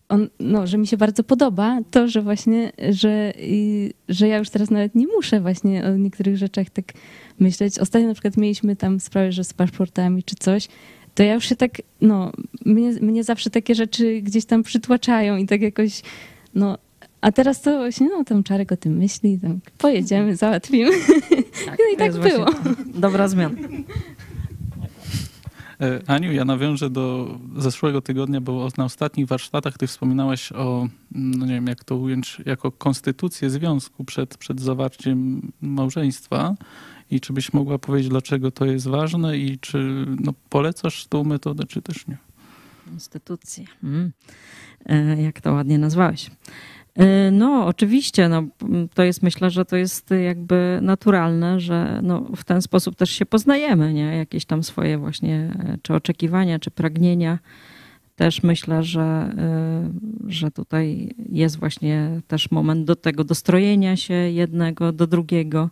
on, 0.09 0.29
no, 0.41 0.67
że 0.67 0.79
mi 0.79 0.87
się 0.87 0.97
bardzo 0.97 1.25
podoba 1.25 1.81
to, 1.91 2.09
że 2.09 2.23
właśnie, 2.23 2.73
że, 2.89 3.33
że 4.09 4.29
ja 4.29 4.39
już 4.39 4.51
teraz 4.51 4.71
nawet 4.71 4.95
nie 4.95 5.07
muszę 5.07 5.41
właśnie 5.41 5.85
o 5.85 5.97
niektórych 5.97 6.37
rzeczach 6.37 6.71
tak 6.71 6.93
myśleć. 7.39 7.79
Ostatnio 7.79 8.09
na 8.09 8.15
przykład 8.15 8.37
mieliśmy 8.37 8.77
tam 8.77 9.01
sprawę, 9.01 9.33
że 9.33 9.45
z 9.45 9.55
paszportami 9.55 10.23
czy 10.23 10.35
coś, 10.35 10.69
to 11.15 11.23
ja 11.23 11.35
już 11.35 11.49
się 11.49 11.57
tak, 11.57 11.71
no, 12.01 12.33
mnie, 12.65 12.93
mnie 12.93 13.25
zawsze 13.25 13.51
takie 13.51 13.75
rzeczy 13.75 14.21
gdzieś 14.23 14.45
tam 14.45 14.63
przytłaczają 14.63 15.37
i 15.37 15.47
tak 15.47 15.63
jakoś, 15.63 16.03
no, 16.55 16.79
a 17.21 17.33
teraz 17.33 17.63
to 17.63 17.79
właśnie, 17.79 18.09
no 18.09 18.25
tam 18.25 18.43
Czarek 18.43 18.73
o 18.73 18.77
tym 18.77 18.97
myśli, 18.97 19.39
tam 19.43 19.61
pojedziemy, 19.79 20.37
załatwimy. 20.37 20.91
Tak, 21.67 21.79
no 21.79 21.95
i 21.95 21.97
tak 21.97 22.13
było. 22.13 22.47
Dobra 22.87 23.29
zmiana. 23.29 23.57
E, 25.81 26.01
Aniu, 26.07 26.33
ja 26.33 26.45
nawiążę 26.45 26.91
do 26.91 27.39
zeszłego 27.57 28.01
tygodnia, 28.01 28.41
bo 28.41 28.69
na 28.79 28.85
ostatnich 28.85 29.27
warsztatach 29.27 29.79
ty 29.79 29.87
wspominałaś 29.87 30.53
o, 30.53 30.89
no 31.13 31.47
nie 31.47 31.55
wiem 31.55 31.67
jak 31.67 31.85
to 31.85 31.97
ująć, 31.97 32.43
jako 32.47 32.73
konstytucję 32.73 33.51
związku 33.51 34.05
przed, 34.05 34.37
przed 34.37 34.61
zawarciem 34.61 35.53
małżeństwa. 35.61 36.55
I 37.11 37.21
czy 37.21 37.33
byś 37.33 37.53
mogła 37.53 37.79
powiedzieć, 37.79 38.11
dlaczego 38.11 38.51
to 38.51 38.65
jest 38.65 38.89
ważne 38.89 39.39
i 39.39 39.59
czy 39.59 40.07
no, 40.21 40.33
polecasz 40.49 41.07
tą 41.07 41.25
metodę, 41.25 41.65
czy 41.65 41.83
też 41.83 42.07
nie? 42.07 42.17
Konstytucję. 42.85 43.65
Mm. 43.83 44.13
Jak 45.19 45.41
to 45.41 45.53
ładnie 45.53 45.79
nazwałeś. 45.79 46.31
E, 46.97 47.31
no, 47.31 47.67
oczywiście, 47.67 48.29
no, 48.29 48.43
to 48.95 49.03
jest, 49.03 49.23
myślę, 49.23 49.51
że 49.51 49.65
to 49.65 49.77
jest 49.77 50.11
jakby 50.25 50.79
naturalne, 50.83 51.61
że 51.61 52.01
no, 52.03 52.21
w 52.37 52.45
ten 52.45 52.63
sposób 52.63 52.97
też 52.97 53.11
się 53.11 53.27
poznajemy, 53.27 53.93
nie? 53.93 54.17
Jakieś 54.17 54.45
tam 54.45 54.63
swoje 54.63 54.99
właśnie, 54.99 55.35
e, 55.59 55.79
czy 55.83 55.95
oczekiwania, 55.95 56.59
czy 56.59 56.71
pragnienia. 56.71 57.39
Też 58.17 58.43
myślę, 58.43 58.83
że, 58.83 59.01
e, 59.03 59.91
że 60.27 60.51
tutaj 60.51 61.15
jest 61.33 61.59
właśnie 61.59 62.21
też 62.29 62.51
moment 62.51 62.85
do 62.85 62.97
tego 62.97 63.25
dostrojenia 63.25 63.97
się 63.97 64.15
jednego 64.15 64.93
do 64.93 65.07
drugiego 65.07 65.71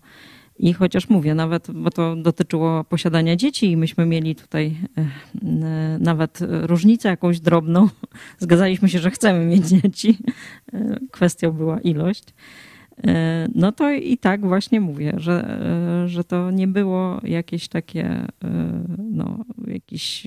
i 0.59 0.73
chociaż 0.73 1.09
mówię, 1.09 1.35
nawet, 1.35 1.71
bo 1.71 1.91
to 1.91 2.17
dotyczyło 2.17 2.85
posiadania 2.85 3.37
dzieci 3.37 3.71
i 3.71 3.77
myśmy 3.77 4.07
mieli 4.07 4.35
tutaj 4.35 4.77
e, 4.99 5.01
e, 5.01 5.99
nawet 6.01 6.39
różnicę 6.63 7.09
jakąś 7.09 7.41
drobną. 7.41 7.89
Zgadzaliśmy 8.39 8.89
się, 8.89 8.99
że 8.99 9.11
chcemy 9.11 9.47
mieć 9.47 9.67
dzieci. 9.67 10.19
E, 10.73 10.97
kwestią 11.11 11.53
była 11.53 11.81
ilość. 11.81 12.25
No 13.55 13.73
to 13.73 13.91
i 13.91 14.19
tak 14.19 14.47
właśnie 14.47 14.81
mówię, 14.81 15.13
że, 15.17 15.59
że 16.07 16.25
to 16.25 16.51
nie 16.51 16.69
było 16.69 17.21
jakieś 17.23 17.69
takie 17.69 18.27
no, 18.99 19.45
jakieś 19.67 20.27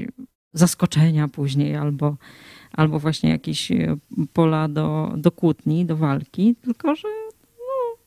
zaskoczenia 0.53 1.27
później 1.27 1.75
albo, 1.75 2.17
albo 2.71 2.99
właśnie 2.99 3.29
jakieś 3.29 3.71
pola 4.33 4.67
do, 4.67 5.13
do 5.17 5.31
kłótni, 5.31 5.85
do 5.85 5.97
walki, 5.97 6.55
tylko 6.55 6.95
że 6.95 7.07
no, 7.57 7.97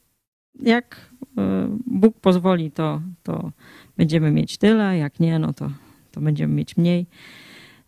jak 0.62 1.10
Bóg 1.87 2.20
pozwoli, 2.20 2.70
to, 2.70 3.02
to 3.23 3.52
będziemy 3.97 4.30
mieć 4.30 4.59
tyle, 4.59 4.99
jak 4.99 5.20
nie, 5.20 5.38
no 5.38 5.52
to, 5.52 5.70
to 6.12 6.20
będziemy 6.20 6.54
mieć 6.54 6.76
mniej. 6.76 7.06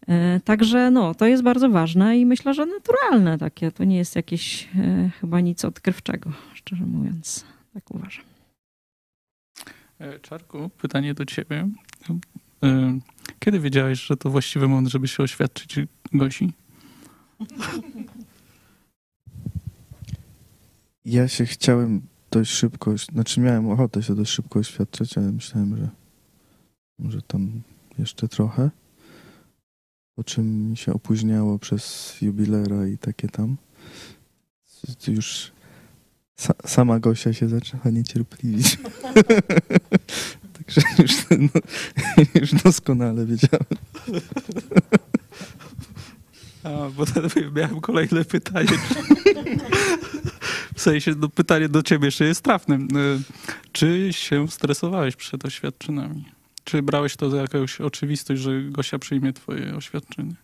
E, 0.09 0.40
także 0.40 0.90
no, 0.90 1.14
to 1.14 1.26
jest 1.26 1.42
bardzo 1.42 1.71
ważne 1.71 2.18
i 2.18 2.26
myślę, 2.26 2.54
że 2.54 2.66
naturalne 2.66 3.38
takie. 3.38 3.73
To 3.73 3.85
nie 3.85 3.97
jest 3.97 4.16
jakieś 4.16 4.68
e, 4.78 5.11
chyba 5.21 5.40
nic 5.40 5.64
odkrywczego, 5.64 6.32
szczerze 6.54 6.87
mówiąc. 6.87 7.44
Tak 7.75 7.90
uważam. 7.90 8.25
Czarku, 10.23 10.71
pytanie 10.78 11.14
do 11.14 11.25
ciebie. 11.25 11.68
Kiedy 13.38 13.61
wiedziałeś, 13.61 14.02
że 14.02 14.16
to 14.16 14.30
właściwy 14.30 14.68
moment, 14.68 14.88
żeby 14.88 15.09
się 15.09 15.23
oświadczyć 15.23 15.76
Gosi? 16.12 16.52
Ja 21.04 21.28
się 21.28 21.47
chciałem 21.47 22.02
dość 22.32 22.50
szybko, 22.50 22.94
znaczy 23.12 23.40
miałem 23.40 23.70
ochotę 23.70 24.02
się 24.02 24.14
dość 24.14 24.32
szybko 24.32 24.58
oświadczać, 24.58 25.18
ale 25.18 25.32
myślałem, 25.32 25.76
że 25.76 25.88
może 26.98 27.22
tam 27.22 27.62
jeszcze 27.98 28.28
trochę. 28.28 28.70
Po 30.14 30.24
czym 30.24 30.70
mi 30.70 30.76
się 30.76 30.92
opóźniało 30.92 31.58
przez 31.58 32.16
jubilera 32.22 32.86
i 32.86 32.98
takie 32.98 33.28
tam. 33.28 33.56
Już 35.08 35.52
sa 36.36 36.54
sama 36.66 36.98
Gosia 36.98 37.32
się 37.32 37.48
zaczęła 37.48 37.90
niecierpliwić. 37.90 38.78
Także 40.56 40.80
już, 40.98 41.12
no, 41.30 41.60
już 42.34 42.52
doskonale 42.52 43.26
wiedziałem. 43.26 43.76
A, 46.64 46.68
bo 46.96 47.04
miałem 47.54 47.80
kolejne 47.80 48.24
pytanie. 48.24 48.68
W 50.82 50.84
sensie, 50.84 51.14
no, 51.18 51.28
pytanie 51.28 51.68
do 51.68 51.82
ciebie 51.82 52.04
jeszcze 52.06 52.24
jest 52.24 52.42
trafne. 52.42 52.78
Czy 53.72 54.08
się 54.12 54.48
stresowałeś 54.48 55.16
przed 55.16 55.44
oświadczynami? 55.44 56.24
Czy 56.64 56.82
brałeś 56.82 57.16
to 57.16 57.30
za 57.30 57.36
jakąś 57.36 57.80
oczywistość, 57.80 58.42
że 58.42 58.62
Gosia 58.62 58.98
przyjmie 58.98 59.32
twoje 59.32 59.76
oświadczenie? 59.76 60.34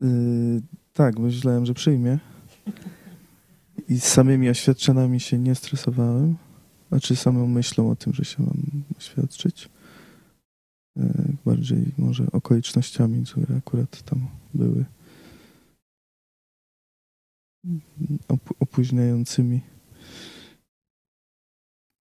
Yy, 0.00 0.08
Tak, 0.92 1.18
myślałem, 1.18 1.66
że 1.66 1.74
przyjmie. 1.74 2.18
I 3.88 4.00
z 4.00 4.04
samymi 4.04 4.48
oświadczeniami 4.50 5.20
się 5.20 5.38
nie 5.38 5.54
stresowałem. 5.54 6.36
Znaczy 6.88 7.16
samą 7.16 7.46
myślą 7.46 7.90
o 7.90 7.96
tym, 7.96 8.12
że 8.12 8.24
się 8.24 8.42
mam 8.42 8.62
oświadczyć. 8.98 9.68
E, 10.96 11.02
bardziej 11.44 11.92
może 11.98 12.26
okolicznościami, 12.32 13.24
które 13.26 13.56
akurat 13.56 14.02
tam 14.02 14.26
były 14.54 14.84
op- 18.28 18.54
opóźniającymi. 18.60 19.60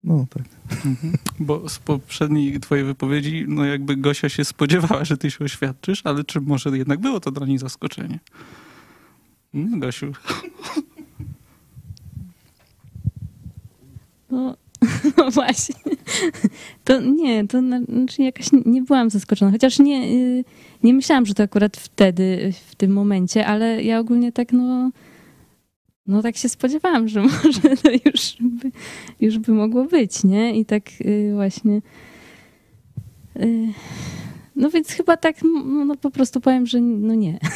No 0.03 0.25
tak. 0.29 0.43
Mhm. 0.85 1.13
Bo 1.39 1.69
z 1.69 1.79
poprzedniej 1.79 2.59
twojej 2.59 2.85
wypowiedzi, 2.85 3.45
no 3.47 3.65
jakby 3.65 3.95
Gosia 3.97 4.29
się 4.29 4.45
spodziewała, 4.45 5.05
że 5.05 5.17
ty 5.17 5.31
się 5.31 5.45
oświadczysz, 5.45 6.01
ale 6.03 6.23
czy 6.23 6.41
może 6.41 6.77
jednak 6.77 6.99
było 6.99 7.19
to 7.19 7.31
dla 7.31 7.47
niej 7.47 7.57
zaskoczenie? 7.57 8.19
No, 9.53 9.77
Gosiu. 9.77 10.11
No, 14.31 14.57
no 15.17 15.31
właśnie. 15.31 15.75
To 16.83 17.01
nie, 17.01 17.47
to 17.47 17.59
znaczy 17.59 18.21
jakaś 18.21 18.47
nie 18.65 18.81
byłam 18.81 19.09
zaskoczona. 19.09 19.51
Chociaż 19.51 19.79
nie, 19.79 20.03
y, 20.03 20.43
nie 20.83 20.93
myślałam, 20.93 21.25
że 21.25 21.33
to 21.33 21.43
akurat 21.43 21.77
wtedy, 21.77 22.53
w 22.69 22.75
tym 22.75 22.91
momencie, 22.91 23.47
ale 23.47 23.83
ja 23.83 23.99
ogólnie 23.99 24.31
tak 24.31 24.53
no, 24.53 24.91
no 26.07 26.21
tak 26.21 26.37
się 26.37 26.49
spodziewałam, 26.49 27.07
że 27.07 27.21
może 27.43 27.61
to 27.83 27.91
już 28.05 28.37
by, 28.39 28.71
już 29.19 29.37
by 29.37 29.51
mogło 29.51 29.85
być, 29.85 30.23
nie? 30.23 30.59
I 30.59 30.65
tak 30.65 30.83
y, 31.01 31.31
właśnie. 31.35 31.81
y, 33.35 33.73
No 34.55 34.69
więc 34.69 34.89
chyba 34.89 35.17
tak, 35.17 35.35
no, 35.65 35.95
po 35.95 36.11
prostu 36.11 36.41
powiem, 36.41 36.65
że 36.65 36.81
no 36.81 37.15
nie. 37.15 37.39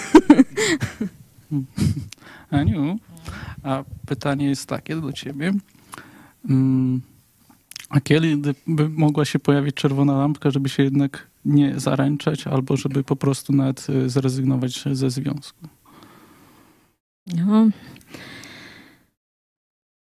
Aniu, 2.49 2.99
a 3.63 3.83
pytanie 4.05 4.49
jest 4.49 4.65
takie 4.69 4.95
do 4.95 5.13
ciebie. 5.13 5.53
Mm, 6.49 7.01
A 7.89 8.01
kiedy 8.01 8.55
by 8.67 8.89
mogła 8.89 9.25
się 9.25 9.39
pojawić 9.39 9.75
czerwona 9.75 10.17
lampka, 10.17 10.51
żeby 10.51 10.69
się 10.69 10.83
jednak 10.83 11.27
nie 11.45 11.79
zaręczać, 11.79 12.47
albo 12.47 12.77
żeby 12.77 13.03
po 13.03 13.15
prostu 13.15 13.53
nawet 13.53 13.89
y, 13.89 14.09
zrezygnować 14.09 14.83
ze 14.91 15.09
związku? 15.09 15.67
No. 17.27 17.69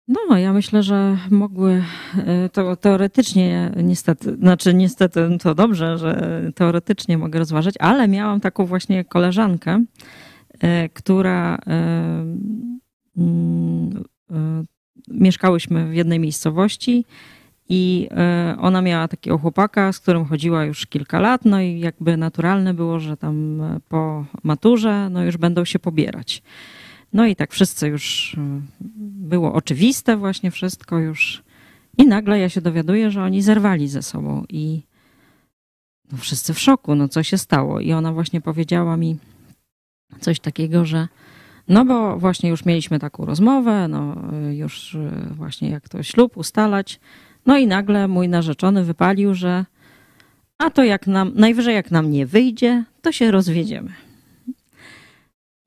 No, 0.07 0.37
ja 0.37 0.53
myślę, 0.53 0.83
że 0.83 1.17
mogły 1.31 1.83
e, 2.17 2.49
to 2.49 2.75
teoretycznie 2.75 3.71
niestety, 3.83 4.35
znaczy 4.35 4.73
niestety 4.73 5.37
to 5.41 5.55
dobrze, 5.55 5.97
że 5.97 6.41
teoretycznie 6.55 7.17
mogę 7.17 7.39
rozważać, 7.39 7.75
ale 7.79 8.07
miałam 8.07 8.41
taką 8.41 8.65
właśnie 8.65 9.05
koleżankę, 9.05 9.83
e, 10.59 10.89
która 10.89 11.55
e, 11.55 11.59
mm, 13.17 14.03
mieszkałyśmy 15.07 15.89
w 15.89 15.93
jednej 15.93 16.19
miejscowości 16.19 17.05
i 17.69 18.09
ona 18.59 18.81
miała 18.81 19.07
takiego 19.07 19.37
chłopaka, 19.37 19.93
z 19.93 19.99
którym 19.99 20.25
chodziła 20.25 20.65
już 20.65 20.85
kilka 20.85 21.19
lat, 21.19 21.45
no 21.45 21.61
i 21.61 21.79
jakby 21.79 22.17
naturalne 22.17 22.73
było, 22.73 22.99
że 22.99 23.17
tam 23.17 23.61
po 23.89 24.25
maturze 24.43 25.09
no 25.09 25.23
już 25.23 25.37
będą 25.37 25.65
się 25.65 25.79
pobierać. 25.79 26.43
No 27.15 27.25
i 27.25 27.35
tak 27.35 27.53
wszyscy 27.53 27.87
już 27.87 28.33
y, 28.33 28.37
było 29.29 29.53
oczywiste 29.53 30.17
właśnie 30.17 30.51
wszystko 30.51 30.99
już. 30.99 31.43
I 31.97 32.07
nagle 32.07 32.39
ja 32.39 32.49
się 32.49 32.61
dowiaduję, 32.61 33.11
że 33.11 33.23
oni 33.23 33.41
zerwali 33.41 33.87
ze 33.87 34.01
sobą 34.01 34.43
i 34.49 34.81
no 36.11 36.17
wszyscy 36.17 36.53
w 36.53 36.59
szoku, 36.59 36.95
no 36.95 37.07
co 37.07 37.23
się 37.23 37.37
stało. 37.37 37.79
I 37.79 37.93
ona 37.93 38.13
właśnie 38.13 38.41
powiedziała 38.41 38.97
mi 38.97 39.17
coś 40.19 40.39
takiego, 40.39 40.85
że 40.85 41.07
no 41.67 41.85
bo 41.85 42.17
właśnie 42.17 42.49
już 42.49 42.65
mieliśmy 42.65 42.99
taką 42.99 43.25
rozmowę, 43.25 43.87
no 43.87 44.15
y, 44.49 44.55
już 44.55 44.95
y, 44.95 45.09
właśnie 45.31 45.69
jak 45.69 45.89
to 45.89 46.03
ślub 46.03 46.37
ustalać. 46.37 46.99
No 47.45 47.57
i 47.57 47.67
nagle 47.67 48.07
mój 48.07 48.29
narzeczony 48.29 48.83
wypalił, 48.83 49.35
że 49.35 49.65
a 50.57 50.69
to 50.69 50.83
jak 50.83 51.07
nam, 51.07 51.31
najwyżej 51.35 51.75
jak 51.75 51.91
nam 51.91 52.11
nie 52.11 52.25
wyjdzie, 52.25 52.83
to 53.01 53.11
się 53.11 53.31
rozwiedziemy. 53.31 53.93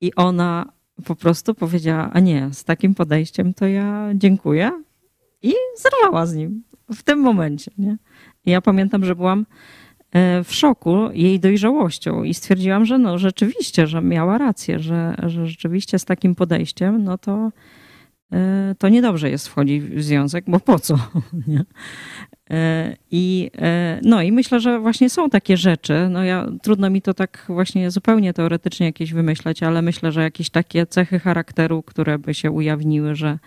I 0.01 0.15
ona 0.15 0.78
po 1.05 1.15
prostu 1.15 1.55
powiedziała, 1.55 2.09
a 2.13 2.19
nie, 2.19 2.49
z 2.51 2.63
takim 2.63 2.95
podejściem 2.95 3.53
to 3.53 3.67
ja 3.67 4.09
dziękuję 4.15 4.71
i 5.41 5.53
zerwała 5.77 6.25
z 6.25 6.35
nim 6.35 6.63
w 6.93 7.03
tym 7.03 7.19
momencie. 7.19 7.71
Nie? 7.77 7.97
Ja 8.45 8.61
pamiętam, 8.61 9.05
że 9.05 9.15
byłam 9.15 9.45
e, 10.11 10.43
w 10.43 10.53
szoku 10.53 10.97
jej 11.13 11.39
dojrzałością 11.39 12.23
i 12.23 12.33
stwierdziłam, 12.33 12.85
że 12.85 12.97
no 12.97 13.17
rzeczywiście, 13.17 13.87
że 13.87 14.01
miała 14.01 14.37
rację, 14.37 14.79
że, 14.79 15.15
że 15.23 15.47
rzeczywiście 15.47 15.99
z 15.99 16.05
takim 16.05 16.35
podejściem, 16.35 17.03
no 17.03 17.17
to, 17.17 17.51
to 18.77 18.89
niedobrze 18.89 19.29
jest 19.29 19.47
wchodzić 19.47 19.83
w 19.83 20.03
związek, 20.03 20.45
bo 20.47 20.59
po 20.59 20.79
co? 20.79 20.97
E, 22.49 22.95
I, 23.11 23.51
e, 23.57 23.99
no 24.03 24.21
i 24.21 24.31
myślę, 24.31 24.59
że 24.59 24.79
właśnie 24.79 25.09
są 25.09 25.29
takie 25.29 25.57
rzeczy. 25.57 26.07
No 26.09 26.23
ja, 26.23 26.47
trudno 26.61 26.89
mi 26.89 27.01
to 27.01 27.13
tak 27.13 27.45
właśnie 27.47 27.91
zupełnie 27.91 28.33
teoretycznie 28.33 28.85
jakieś 28.85 29.13
wymyśleć, 29.13 29.63
ale 29.63 29.81
myślę, 29.81 30.11
że 30.11 30.21
jakieś 30.21 30.49
takie 30.49 30.85
cechy 30.85 31.19
charakteru, 31.19 31.83
które 31.83 32.19
by 32.19 32.33
się 32.33 32.51
ujawniły, 32.51 33.15
że, 33.15 33.39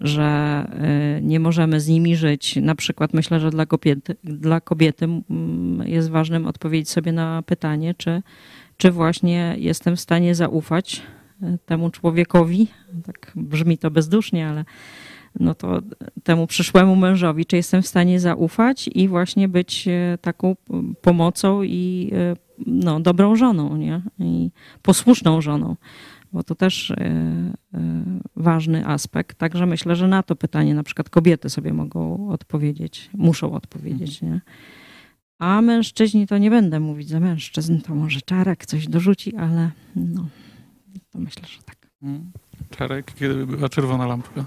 że 0.00 0.24
e, 0.24 1.20
nie 1.22 1.40
możemy 1.40 1.80
z 1.80 1.88
nimi 1.88 2.16
żyć. 2.16 2.56
Na 2.56 2.74
przykład 2.74 3.14
myślę, 3.14 3.40
że 3.40 3.50
dla 3.50 3.66
kobiety, 3.66 4.16
dla 4.24 4.60
kobiety 4.60 5.08
jest 5.84 6.10
ważnym 6.10 6.46
odpowiedzieć 6.46 6.90
sobie 6.90 7.12
na 7.12 7.42
pytanie, 7.42 7.94
czy, 7.94 8.22
czy 8.76 8.90
właśnie 8.90 9.54
jestem 9.58 9.96
w 9.96 10.00
stanie 10.00 10.34
zaufać 10.34 11.02
temu 11.66 11.90
człowiekowi. 11.90 12.68
Tak 13.06 13.32
brzmi 13.36 13.78
to 13.78 13.90
bezdusznie, 13.90 14.48
ale 14.48 14.64
no 15.40 15.54
to 15.54 15.82
temu 16.22 16.46
przyszłemu 16.46 16.96
mężowi, 16.96 17.46
czy 17.46 17.56
jestem 17.56 17.82
w 17.82 17.86
stanie 17.86 18.20
zaufać 18.20 18.90
i 18.94 19.08
właśnie 19.08 19.48
być 19.48 19.88
e, 19.88 20.18
taką 20.20 20.56
pomocą 21.02 21.62
i 21.62 22.10
e, 22.14 22.36
no, 22.66 23.00
dobrą 23.00 23.36
żoną, 23.36 23.76
nie? 23.76 24.02
I 24.18 24.50
posłuszną 24.82 25.40
żoną. 25.40 25.76
Bo 26.32 26.42
to 26.42 26.54
też 26.54 26.90
e, 26.90 27.52
ważny 28.36 28.86
aspekt. 28.86 29.38
Także 29.38 29.66
myślę, 29.66 29.96
że 29.96 30.08
na 30.08 30.22
to 30.22 30.36
pytanie 30.36 30.74
na 30.74 30.82
przykład 30.82 31.10
kobiety 31.10 31.50
sobie 31.50 31.72
mogą 31.72 32.28
odpowiedzieć, 32.28 33.10
muszą 33.14 33.52
odpowiedzieć, 33.52 34.22
nie? 34.22 34.40
A 35.38 35.62
mężczyźni 35.62 36.26
to 36.26 36.38
nie 36.38 36.50
będę 36.50 36.80
mówić 36.80 37.08
za 37.08 37.20
mężczyzn, 37.20 37.80
to 37.80 37.94
może 37.94 38.20
Czarek 38.20 38.66
coś 38.66 38.88
dorzuci, 38.88 39.36
ale 39.36 39.70
no, 39.96 40.26
to 41.10 41.18
myślę, 41.18 41.42
że 41.46 41.62
tak. 41.62 41.76
Mm. 42.02 42.30
Czarek, 42.70 43.14
kiedy 43.14 43.34
by 43.34 43.46
była 43.46 43.68
czerwona 43.68 44.06
lampka? 44.06 44.44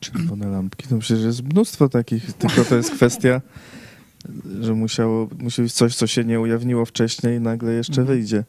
Czerwone 0.00 0.46
lampki. 0.46 0.88
To 0.88 0.98
przecież 0.98 1.24
jest 1.24 1.42
mnóstwo 1.42 1.88
takich, 1.88 2.32
tylko 2.32 2.64
to 2.64 2.76
jest 2.76 2.90
kwestia, 2.90 3.40
że 4.60 4.74
musiało, 4.74 5.28
musi 5.38 5.62
być 5.62 5.72
coś, 5.72 5.96
co 5.96 6.06
się 6.06 6.24
nie 6.24 6.40
ujawniło 6.40 6.84
wcześniej 6.84 7.36
i 7.36 7.40
nagle 7.40 7.72
jeszcze 7.72 8.00
Mhm. 8.00 8.18
wyjdzie 8.18 8.44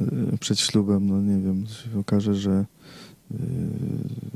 y, 0.00 0.38
przed 0.38 0.60
ślubem. 0.60 1.06
No 1.06 1.20
nie 1.20 1.42
wiem, 1.42 1.66
się 1.66 1.98
okaże, 1.98 2.34
że 2.34 2.64
y, 3.32 3.36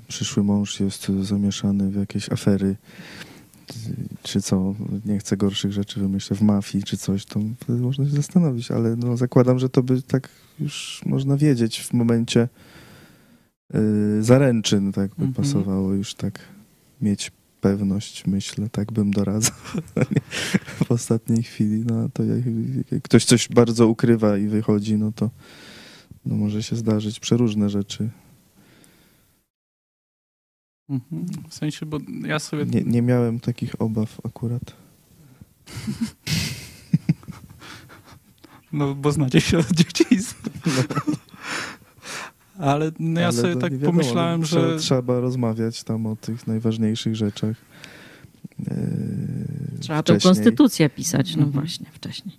przyszły 0.08 0.44
mąż 0.44 0.80
jest 0.80 1.08
zamieszany 1.22 1.90
w 1.90 1.96
jakieś 1.96 2.32
afery, 2.32 2.76
czy 4.22 4.42
co, 4.42 4.74
nie 5.04 5.18
chcę 5.18 5.36
gorszych 5.36 5.72
rzeczy 5.72 6.00
wymyśleć, 6.00 6.40
w 6.40 6.42
mafii 6.42 6.84
czy 6.84 6.96
coś, 6.96 7.24
to 7.24 7.40
można 7.68 8.04
się 8.04 8.10
zastanowić, 8.10 8.70
ale 8.70 8.96
no 8.96 9.16
zakładam, 9.16 9.58
że 9.58 9.68
to 9.68 9.82
by 9.82 10.02
tak 10.02 10.28
już 10.60 11.02
można 11.06 11.36
wiedzieć 11.36 11.80
w 11.80 11.92
momencie 11.92 12.48
y, 13.74 14.22
zaręczyn, 14.22 14.92
tak 14.92 15.08
by 15.14 15.24
Mhm. 15.24 15.34
pasowało 15.34 15.92
już 15.92 16.14
tak 16.14 16.40
mieć 17.00 17.32
pewność, 17.60 18.26
myślę, 18.26 18.68
tak 18.68 18.92
bym 18.92 19.10
doradzał 19.10 19.56
w 20.84 20.92
ostatniej 20.92 21.42
chwili, 21.42 21.84
no 21.86 22.08
to 22.08 22.24
jak, 22.24 22.44
jak 22.92 23.02
ktoś 23.02 23.24
coś 23.24 23.48
bardzo 23.48 23.88
ukrywa 23.88 24.38
i 24.38 24.46
wychodzi, 24.46 24.96
no 24.96 25.12
to 25.12 25.30
no 26.26 26.34
może 26.34 26.62
się 26.62 26.76
zdarzyć 26.76 27.20
przeróżne 27.20 27.70
rzeczy. 27.70 28.10
Mhm. 30.88 31.26
W 31.48 31.54
sensie, 31.54 31.86
bo 31.86 31.98
ja 32.26 32.38
sobie... 32.38 32.64
Nie, 32.64 32.82
nie 32.82 33.02
miałem 33.02 33.40
takich 33.40 33.80
obaw 33.82 34.20
akurat. 34.24 34.62
No, 38.72 38.94
bo 38.94 39.12
znacie 39.12 39.40
się 39.40 39.58
od 39.58 39.70
dzieciństwa. 39.72 40.47
Ale 42.58 42.92
no 42.98 43.20
ja 43.20 43.26
Ale 43.26 43.36
sobie 43.36 43.54
to 43.54 43.60
tak 43.60 43.72
wiadomo, 43.72 43.92
pomyślałem, 43.92 44.40
no, 44.40 44.46
że... 44.46 44.60
trzeba, 44.60 44.78
trzeba 44.78 45.20
rozmawiać 45.20 45.84
tam 45.84 46.06
o 46.06 46.16
tych 46.16 46.46
najważniejszych 46.46 47.16
rzeczach. 47.16 47.56
Yy, 48.58 48.66
Trzeba 49.80 50.02
wcześniej. 50.02 50.34
konstytucję 50.34 50.90
pisać, 50.90 51.36
no 51.36 51.42
Mhm. 51.44 51.52
właśnie, 51.62 51.86
wcześniej. 51.92 52.36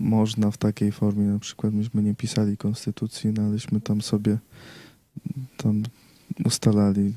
można 0.00 0.50
w 0.50 0.56
takiej 0.56 0.92
formie, 0.92 1.24
na 1.24 1.38
przykład 1.38 1.74
myśmy 1.74 2.02
nie 2.02 2.14
pisali 2.14 2.56
konstytucji, 2.56 3.30
no 3.32 3.42
aleśmy 3.42 3.80
tam 3.80 4.02
sobie 4.02 4.38
tam 5.56 5.82
ustalali 6.44 7.12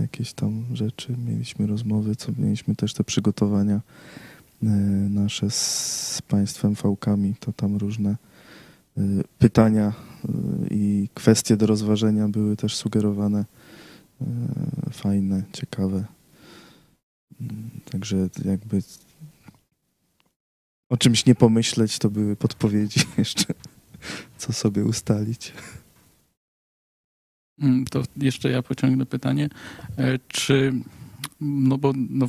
jakieś 0.00 0.32
tam 0.32 0.64
rzeczy, 0.74 1.16
mieliśmy 1.26 1.66
rozmowy, 1.66 2.16
co 2.16 2.32
mieliśmy 2.38 2.74
też 2.76 2.94
te 2.94 3.04
przygotowania 3.04 3.80
e, 4.62 4.66
nasze 5.10 5.50
z 5.50 6.22
państwem 6.28 6.74
fałkami, 6.74 7.34
to 7.40 7.52
tam 7.52 7.76
różne 7.76 8.16
pytania 9.38 9.92
i 10.70 11.08
kwestie 11.14 11.56
do 11.56 11.66
rozważenia 11.66 12.28
były 12.28 12.56
też 12.56 12.76
sugerowane. 12.76 13.44
Fajne, 14.92 15.42
ciekawe. 15.52 16.04
Także 17.90 18.28
jakby 18.44 18.82
o 20.88 20.96
czymś 20.96 21.26
nie 21.26 21.34
pomyśleć, 21.34 21.98
to 21.98 22.10
były 22.10 22.36
podpowiedzi 22.36 23.00
jeszcze, 23.18 23.54
co 24.38 24.52
sobie 24.52 24.84
ustalić. 24.84 25.52
Mm, 27.60 27.84
to 27.84 28.02
jeszcze 28.16 28.50
ja 28.50 28.62
pociągnę 28.62 29.06
pytanie. 29.06 29.48
E, 29.96 30.18
czy, 30.28 30.72
no 31.40 31.78
bo 31.78 31.92
no, 31.96 32.28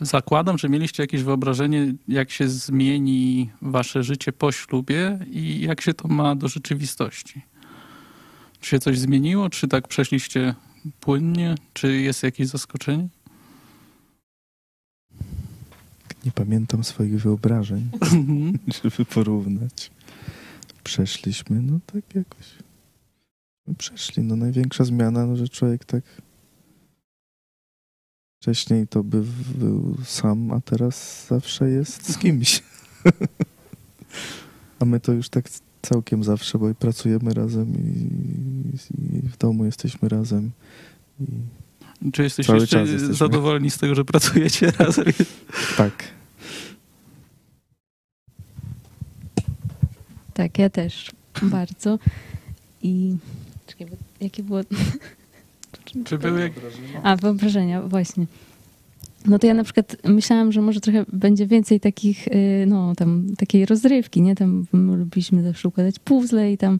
zakładam, 0.00 0.58
że 0.58 0.68
mieliście 0.68 1.02
jakieś 1.02 1.22
wyobrażenie, 1.22 1.94
jak 2.08 2.30
się 2.30 2.48
zmieni 2.48 3.50
wasze 3.62 4.02
życie 4.02 4.32
po 4.32 4.52
ślubie 4.52 5.18
i 5.30 5.60
jak 5.60 5.80
się 5.80 5.94
to 5.94 6.08
ma 6.08 6.34
do 6.34 6.48
rzeczywistości. 6.48 7.42
Czy 8.60 8.70
się 8.70 8.78
coś 8.78 8.98
zmieniło? 8.98 9.50
Czy 9.50 9.68
tak 9.68 9.88
przeszliście 9.88 10.54
płynnie? 11.00 11.54
Czy 11.72 12.00
jest 12.00 12.22
jakieś 12.22 12.46
zaskoczenie? 12.48 13.08
Nie 16.24 16.32
pamiętam 16.32 16.84
swoich 16.84 17.22
wyobrażeń, 17.22 17.88
mhm. 18.00 18.58
żeby 18.82 19.04
porównać. 19.04 19.90
Przeszliśmy, 20.84 21.62
no 21.62 21.78
tak 21.86 22.14
jakoś. 22.14 22.46
Przeszli. 23.78 24.22
No 24.22 24.36
największa 24.36 24.84
zmiana, 24.84 25.26
no, 25.26 25.36
że 25.36 25.48
człowiek 25.48 25.84
tak 25.84 26.02
wcześniej 28.40 28.86
to 28.86 29.04
by 29.04 29.22
był 29.54 29.96
sam, 30.04 30.52
a 30.52 30.60
teraz 30.60 31.26
zawsze 31.26 31.70
jest 31.70 32.12
z 32.12 32.18
kimś. 32.18 32.62
a 34.80 34.84
my 34.84 35.00
to 35.00 35.12
już 35.12 35.28
tak 35.28 35.44
całkiem 35.82 36.24
zawsze, 36.24 36.58
bo 36.58 36.70
i 36.70 36.74
pracujemy 36.74 37.34
razem 37.34 37.74
i, 37.74 37.88
i 39.18 39.28
w 39.28 39.36
domu 39.36 39.64
jesteśmy 39.64 40.08
razem. 40.08 40.50
I 42.02 42.12
czy 42.12 42.22
jesteście 42.22 42.56
jeszcze 42.56 42.86
zadowoleni 43.14 43.70
z 43.70 43.78
tego, 43.78 43.94
że 43.94 44.04
pracujecie 44.04 44.70
razem? 44.78 45.04
Tak. 45.76 46.04
Tak, 50.34 50.58
ja 50.58 50.70
też 50.70 51.10
bardzo. 51.42 51.98
I 52.82 53.16
czekaj, 53.66 53.86
jakie 54.20 54.42
było... 54.42 54.60
Czy 56.04 56.18
były 56.18 56.40
jak... 56.40 56.52
A, 57.02 57.16
wyobrażenia, 57.16 57.82
właśnie. 57.82 58.26
No 59.26 59.38
to 59.38 59.46
ja 59.46 59.54
na 59.54 59.64
przykład 59.64 59.96
myślałam, 60.04 60.52
że 60.52 60.60
może 60.60 60.80
trochę 60.80 61.04
będzie 61.12 61.46
więcej 61.46 61.80
takich, 61.80 62.28
y, 62.28 62.64
no 62.66 62.94
tam 62.94 63.24
takiej 63.38 63.66
rozrywki, 63.66 64.22
nie? 64.22 64.34
Tam 64.34 64.66
lubiliśmy 64.72 65.42
zawsze 65.42 65.68
układać 65.68 65.98
puzzle 65.98 66.52
i 66.52 66.58
tam, 66.58 66.78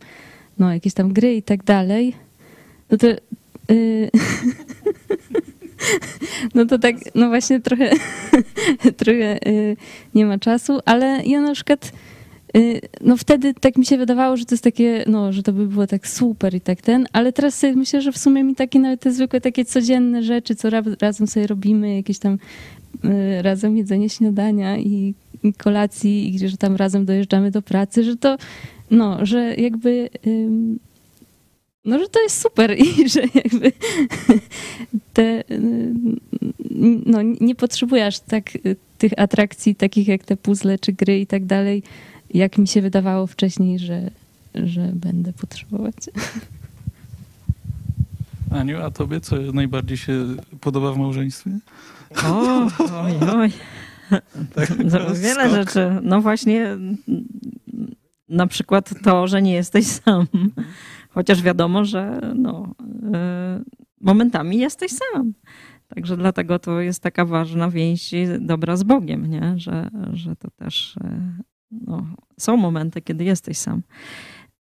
no 0.58 0.72
jakieś 0.72 0.94
tam 0.94 1.12
gry 1.12 1.34
i 1.34 1.42
tak 1.42 1.64
dalej. 1.64 2.14
No 2.90 2.98
to 2.98 3.06
Y, 3.70 4.10
no 6.54 6.66
to 6.66 6.78
tak, 6.78 6.96
no 7.14 7.28
właśnie 7.28 7.60
trochę, 7.60 7.90
trochę 9.00 9.48
y, 9.48 9.76
nie 10.14 10.26
ma 10.26 10.38
czasu, 10.38 10.80
ale 10.84 11.22
ja 11.26 11.40
na 11.40 11.54
przykład 11.54 11.86
y, 11.86 11.90
no 13.00 13.16
wtedy 13.16 13.54
tak 13.54 13.76
mi 13.76 13.86
się 13.86 13.98
wydawało, 13.98 14.36
że 14.36 14.44
to 14.44 14.54
jest 14.54 14.64
takie, 14.64 15.04
no, 15.06 15.32
że 15.32 15.42
to 15.42 15.52
by 15.52 15.66
było 15.66 15.86
tak 15.86 16.08
super 16.08 16.54
i 16.54 16.60
tak 16.60 16.80
ten, 16.80 17.06
ale 17.12 17.32
teraz 17.32 17.58
sobie 17.58 17.76
myślę, 17.76 18.02
że 18.02 18.12
w 18.12 18.18
sumie 18.18 18.44
mi 18.44 18.54
takie 18.54 18.78
nawet 18.78 19.00
te 19.00 19.12
zwykłe 19.12 19.40
takie 19.40 19.64
codzienne 19.64 20.22
rzeczy, 20.22 20.54
co 20.54 20.68
razem 21.00 21.26
sobie 21.26 21.46
robimy, 21.46 21.96
jakieś 21.96 22.18
tam 22.18 22.38
razem 23.42 23.76
jedzenie 23.76 24.08
śniadania 24.08 24.78
i, 24.78 25.14
i 25.42 25.52
kolacji, 25.52 26.34
i 26.34 26.48
że 26.48 26.56
tam 26.56 26.76
razem 26.76 27.04
dojeżdżamy 27.04 27.50
do 27.50 27.62
pracy, 27.62 28.04
że 28.04 28.16
to, 28.16 28.36
no, 28.90 29.26
że 29.26 29.54
jakby 29.54 30.08
no, 31.84 31.98
że 31.98 32.08
to 32.08 32.22
jest 32.22 32.40
super 32.40 32.78
i 32.78 33.08
że 33.14 33.20
jakby 33.34 33.72
te, 35.14 35.44
no, 37.06 37.18
nie 37.40 37.54
potrzebujesz 37.54 38.20
tak 38.20 38.50
tych 38.98 39.12
atrakcji 39.16 39.74
takich 39.74 40.08
jak 40.08 40.24
te 40.24 40.36
puzzle 40.36 40.78
czy 40.78 40.92
gry 40.92 41.20
i 41.20 41.26
tak 41.26 41.46
dalej, 41.46 41.82
jak 42.34 42.58
mi 42.58 42.68
się 42.68 42.82
wydawało 42.82 43.26
wcześniej, 43.26 43.78
że, 43.78 44.10
że 44.54 44.90
będę 44.94 45.32
potrzebować. 45.32 45.94
Aniu, 48.50 48.82
a 48.82 48.90
tobie 48.90 49.20
co 49.20 49.36
najbardziej 49.36 49.96
się 49.96 50.26
podoba 50.60 50.92
w 50.92 50.98
małżeństwie? 50.98 51.50
O, 52.24 52.66
oj, 53.02 53.12
oj. 53.36 53.52
Tak, 54.54 54.68
wiele 55.22 55.44
skok. 55.44 55.50
rzeczy. 55.50 55.96
No 56.02 56.20
właśnie 56.20 56.76
na 58.28 58.46
przykład 58.46 58.94
to, 59.02 59.26
że 59.26 59.42
nie 59.42 59.52
jesteś 59.52 59.86
sam. 59.86 60.26
Chociaż 61.10 61.42
wiadomo, 61.42 61.84
że 61.84 62.20
no, 62.34 62.74
e, 63.14 63.62
momentami 64.00 64.58
jesteś 64.58 64.92
sam. 64.92 65.32
Także 65.94 66.16
dlatego 66.16 66.58
to 66.58 66.80
jest 66.80 67.02
taka 67.02 67.24
ważna 67.24 67.70
więź 67.70 68.14
dobra 68.40 68.76
z 68.76 68.82
Bogiem, 68.82 69.30
nie? 69.30 69.54
Że, 69.56 69.90
że 70.12 70.36
to 70.36 70.50
też 70.50 70.96
e, 71.04 71.32
no, 71.70 72.06
są 72.38 72.56
momenty, 72.56 73.02
kiedy 73.02 73.24
jesteś 73.24 73.58
sam. 73.58 73.82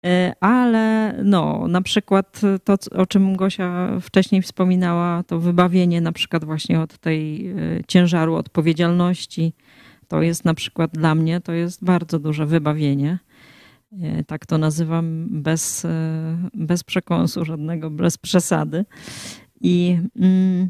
E, 0.06 0.34
ale 0.40 1.16
no, 1.24 1.68
na 1.68 1.82
przykład 1.82 2.42
to, 2.64 2.76
o 2.96 3.06
czym 3.06 3.36
Gosia 3.36 4.00
wcześniej 4.02 4.42
wspominała, 4.42 5.24
to 5.24 5.40
wybawienie 5.40 6.02
na 6.02 6.12
przykład 6.12 6.46
właśnie 6.46 6.80
od 6.80 6.98
tej 6.98 7.54
ciężaru 7.88 8.36
odpowiedzialności, 8.36 9.54
to 10.08 10.22
jest 10.22 10.46
na 10.46 10.54
przykład 10.54 10.92
dla 10.92 11.16
mnie, 11.16 11.42
to 11.42 11.54
jest 11.54 11.84
bardzo 11.84 12.20
duże 12.20 12.46
wybawienie 12.46 13.20
E, 13.92 14.24
tak 14.24 14.46
to 14.46 14.58
nazywam, 14.58 15.28
bez, 15.30 15.86
e, 15.86 16.50
bez 16.54 16.84
przekąsu 16.84 17.46
żadnego, 17.46 17.90
bez 17.90 18.18
przesady. 18.18 18.86
I 19.62 19.98
mm, 20.16 20.64
e, 20.64 20.70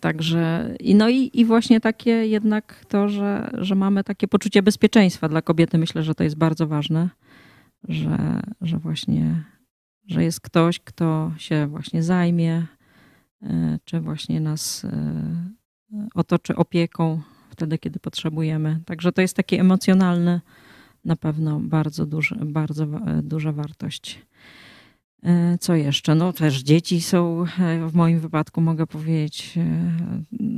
Także, 0.00 0.74
i 0.80 0.94
no 0.94 1.08
i, 1.08 1.30
i 1.34 1.44
właśnie 1.44 1.80
takie 1.80 2.10
jednak 2.10 2.84
to, 2.88 3.08
że, 3.08 3.50
że 3.52 3.74
mamy 3.74 4.04
takie 4.04 4.28
poczucie 4.28 4.62
bezpieczeństwa 4.62 5.28
dla 5.28 5.42
kobiety, 5.42 5.78
myślę, 5.78 6.02
że 6.02 6.14
to 6.14 6.24
jest 6.24 6.36
bardzo 6.36 6.66
ważne, 6.66 7.08
że, 7.88 8.40
że 8.60 8.78
właśnie, 8.78 9.44
że 10.06 10.24
jest 10.24 10.40
ktoś, 10.40 10.80
kto 10.80 11.32
się 11.38 11.66
właśnie 11.66 12.02
zajmie, 12.02 12.66
czy 13.84 14.00
właśnie 14.00 14.40
nas 14.40 14.86
otoczy 16.14 16.56
opieką 16.56 17.20
wtedy, 17.50 17.78
kiedy 17.78 18.00
potrzebujemy. 18.00 18.80
Także 18.86 19.12
to 19.12 19.20
jest 19.20 19.36
takie 19.36 19.60
emocjonalne 19.60 20.40
na 21.04 21.16
pewno 21.16 21.60
bardzo, 21.60 22.06
duży, 22.06 22.34
bardzo 22.44 22.84
e, 22.84 23.22
duża 23.22 23.52
wartość. 23.52 24.26
E, 25.22 25.58
co 25.58 25.74
jeszcze? 25.74 26.14
No 26.14 26.32
też 26.32 26.62
dzieci 26.62 27.00
są 27.00 27.44
e, 27.60 27.88
w 27.88 27.94
moim 27.94 28.20
wypadku, 28.20 28.60
mogę 28.60 28.86
powiedzieć, 28.86 29.58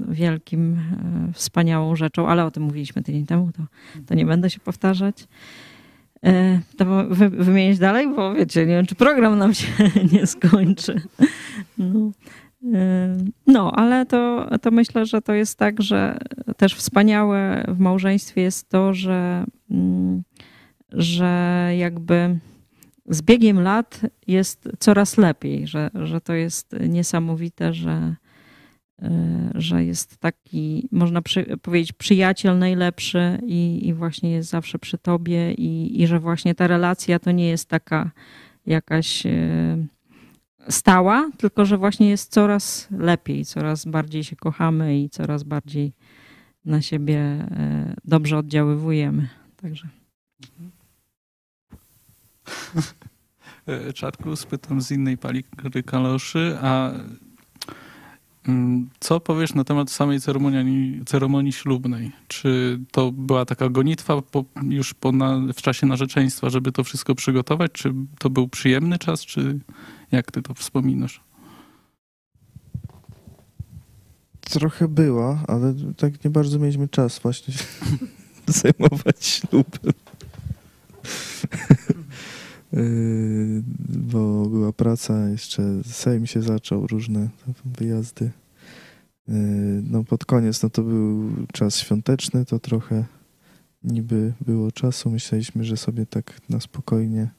wielkim, 0.08 0.80
wspaniałą 1.32 1.96
rzeczą, 1.96 2.28
ale 2.28 2.44
o 2.44 2.50
tym 2.50 2.62
mówiliśmy 2.62 3.02
tydzień 3.02 3.26
temu, 3.26 3.52
to, 3.52 3.62
to 4.06 4.14
nie 4.14 4.26
będę 4.26 4.50
się 4.50 4.60
powtarzać. 4.60 5.28
To 6.76 6.84
wy, 7.08 7.30
wymienić 7.30 7.78
dalej, 7.78 8.14
bo 8.16 8.34
wiecie, 8.34 8.60
nie 8.60 8.74
wiem, 8.74 8.86
czy 8.86 8.94
program 8.94 9.38
nam 9.38 9.54
się 9.54 9.66
nie 10.12 10.26
skończy. 10.26 11.02
No. 11.78 12.10
No, 13.46 13.72
ale 13.72 14.06
to, 14.06 14.48
to 14.62 14.70
myślę, 14.70 15.06
że 15.06 15.22
to 15.22 15.32
jest 15.32 15.58
tak, 15.58 15.82
że 15.82 16.18
też 16.56 16.74
wspaniałe 16.74 17.64
w 17.68 17.78
małżeństwie 17.78 18.42
jest 18.42 18.68
to, 18.68 18.94
że 18.94 19.44
mm, 19.70 20.22
że 20.92 21.70
jakby 21.78 22.38
z 23.10 23.22
biegiem 23.22 23.60
lat 23.60 24.00
jest 24.26 24.68
coraz 24.78 25.16
lepiej, 25.16 25.66
że, 25.66 25.90
że 25.94 26.20
to 26.20 26.32
jest 26.34 26.76
niesamowite, 26.88 27.72
że, 27.74 28.16
e, 29.02 29.50
że 29.54 29.84
jest 29.84 30.16
taki, 30.16 30.88
można 30.92 31.22
przy, 31.22 31.56
powiedzieć, 31.62 31.92
przyjaciel 31.92 32.58
najlepszy 32.58 33.38
i, 33.46 33.88
i 33.88 33.94
właśnie 33.94 34.30
jest 34.30 34.50
zawsze 34.50 34.78
przy 34.78 34.98
tobie 34.98 35.52
i, 35.52 36.02
i 36.02 36.06
że 36.06 36.20
właśnie 36.20 36.54
ta 36.54 36.66
relacja 36.66 37.18
to 37.18 37.30
nie 37.30 37.48
jest 37.48 37.68
taka 37.68 38.10
jakaś 38.66 39.26
e, 39.26 39.30
stała, 40.68 41.30
tylko 41.38 41.64
że 41.64 41.78
właśnie 41.78 42.10
jest 42.10 42.32
coraz 42.32 42.88
lepiej, 42.90 43.44
coraz 43.44 43.84
bardziej 43.84 44.24
się 44.24 44.36
kochamy 44.36 44.98
i 44.98 45.10
coraz 45.10 45.42
bardziej 45.42 45.92
na 46.64 46.82
siebie 46.82 47.18
e, 47.18 47.94
dobrze 48.04 48.38
oddziaływujemy. 48.38 49.28
Także. 49.56 49.88
E, 53.70 53.92
Czarku, 53.92 54.36
spytam 54.36 54.80
z 54.80 54.90
innej 54.90 55.18
palikry 55.18 55.82
kaloszy, 55.82 56.58
a 56.62 56.90
mm, 58.48 58.90
co 59.00 59.20
powiesz 59.20 59.54
na 59.54 59.64
temat 59.64 59.90
samej 59.90 60.20
ceremonii, 60.20 61.04
ceremonii 61.06 61.52
ślubnej? 61.52 62.12
Czy 62.28 62.80
to 62.90 63.12
była 63.12 63.44
taka 63.44 63.68
gonitwa 63.68 64.22
po, 64.22 64.44
już 64.62 64.94
po 64.94 65.12
na, 65.12 65.40
w 65.54 65.62
czasie 65.62 65.86
narzeczeństwa, 65.86 66.50
żeby 66.50 66.72
to 66.72 66.84
wszystko 66.84 67.14
przygotować? 67.14 67.72
Czy 67.72 67.94
to 68.18 68.30
był 68.30 68.48
przyjemny 68.48 68.98
czas, 68.98 69.20
czy 69.20 69.58
jak 70.12 70.32
ty 70.32 70.42
to 70.42 70.54
wspominasz? 70.54 71.20
Trochę 74.40 74.88
była, 74.88 75.38
ale 75.48 75.74
tak 75.96 76.24
nie 76.24 76.30
bardzo 76.30 76.58
mieliśmy 76.58 76.88
czas 76.88 77.18
właśnie 77.18 77.54
zajmować 78.46 79.26
ślubem. 79.26 79.92
Yy, 82.72 83.62
bo 83.88 84.48
była 84.48 84.72
praca, 84.72 85.28
jeszcze 85.28 85.62
Sejm 85.84 86.26
się 86.26 86.42
zaczął, 86.42 86.86
różne 86.86 87.28
wyjazdy. 87.64 88.30
Yy, 89.28 89.34
no 89.90 90.04
pod 90.04 90.24
koniec, 90.24 90.62
no 90.62 90.70
to 90.70 90.82
był 90.82 91.30
czas 91.52 91.78
świąteczny, 91.78 92.44
to 92.44 92.58
trochę 92.58 93.04
niby 93.82 94.32
było 94.40 94.72
czasu. 94.72 95.10
Myśleliśmy, 95.10 95.64
że 95.64 95.76
sobie 95.76 96.06
tak 96.06 96.40
na 96.48 96.60
spokojnie 96.60 97.30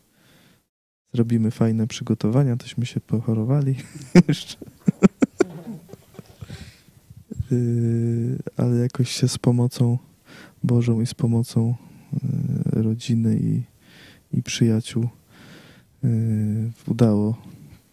zrobimy 1.14 1.52
fajne 1.52 1.88
przygotowania, 1.88 2.58
tośmy 2.58 2.86
się 2.86 3.00
pochorowali 3.00 3.76
jeszcze. 4.28 4.58
Yy, 7.52 8.38
ale 8.58 8.76
jakoś 8.76 9.12
się 9.12 9.28
z 9.28 9.38
pomocą 9.38 9.98
Bożą 10.64 11.02
i 11.02 11.06
z 11.06 11.14
pomocą 11.14 11.76
rodziny 12.66 13.40
i, 13.40 13.64
i 14.38 14.44
przyjaciół 14.44 15.10
udało 16.88 17.38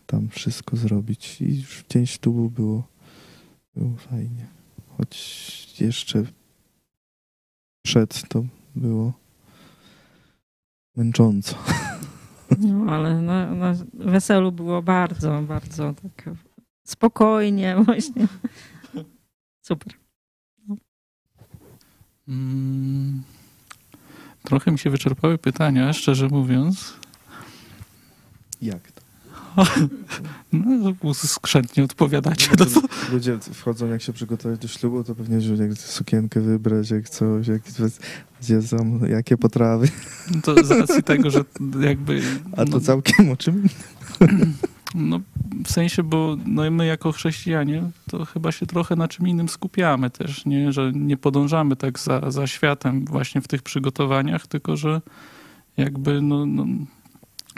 tam 0.07 0.29
wszystko 0.29 0.77
zrobić. 0.77 1.41
I 1.41 1.63
w 1.63 1.85
dzień 1.89 2.07
ślubu 2.07 2.51
było, 2.51 2.89
było 3.77 3.97
fajnie. 3.97 4.47
Choć 4.97 5.81
jeszcze 5.81 6.25
przed 7.87 8.29
to 8.29 8.45
było 8.77 9.13
męcząco. 10.97 11.57
No, 12.59 12.93
ale 12.93 13.23
na, 13.23 13.55
na 13.55 13.75
weselu 13.95 14.53
było 14.53 14.83
bardzo, 14.83 15.43
bardzo 15.43 15.95
tak 15.95 16.31
spokojnie 16.85 17.77
właśnie. 17.85 18.29
Super. 19.61 19.95
Mm, 22.29 23.23
trochę 24.43 24.73
mi 24.73 24.79
się 24.79 24.91
wyczerpały 24.91 25.39
pytania, 25.39 25.93
szczerze 25.93 26.29
mówiąc. 26.29 26.95
Jak 28.63 28.93
to? 28.93 29.03
No, 30.53 31.15
skrzętnie 31.15 31.85
odpowiadacie. 31.85 32.51
No, 32.59 32.65
No 32.65 32.81
to, 32.81 32.89
Ludzie 33.13 33.39
wchodzą, 33.39 33.87
jak 33.87 34.03
się 34.03 34.13
przygotować 34.13 34.59
do 34.59 34.69
ślubu, 34.69 35.05
to 35.05 35.15
pewnie, 35.15 35.41
że 35.41 35.57
jak 35.57 35.79
sukienkę 35.79 36.41
wybrać, 36.41 36.91
jak 36.91 37.09
coś, 37.09 37.47
jak, 37.47 37.63
gdzie 38.41 38.63
są, 38.63 39.01
jakie 39.07 39.37
potrawy. 39.37 39.89
to 40.45 40.65
z 40.65 40.71
racji 40.71 41.03
tego, 41.03 41.31
że 41.31 41.45
jakby... 41.81 42.23
A 42.53 42.65
to 42.65 42.71
no, 42.71 42.81
całkiem 42.81 43.31
o 43.31 43.37
czym? 43.37 43.69
No, 44.95 45.21
w 45.65 45.73
sensie, 45.73 46.03
bo 46.03 46.37
no, 46.47 46.71
my 46.71 46.87
jako 46.87 47.13
chrześcijanie 47.13 47.91
to 48.11 48.25
chyba 48.25 48.53
się 48.53 48.67
trochę 48.67 48.97
na 48.97 49.09
czym 49.09 49.29
innym 49.29 49.49
skupiamy 49.49 50.11
też, 50.11 50.47
nie? 50.47 50.73
Że 50.73 50.93
nie 50.95 51.17
podążamy 51.17 51.77
tak 51.77 51.99
za, 51.99 52.31
za 52.31 52.47
światem 52.47 53.05
właśnie 53.05 53.41
w 53.41 53.49
tych 53.49 53.63
przygotowaniach, 53.63 54.47
tylko 54.47 54.77
że 54.77 55.01
jakby 55.77 56.23
no, 56.23 56.47
no, 56.47 56.65
no 56.65 56.87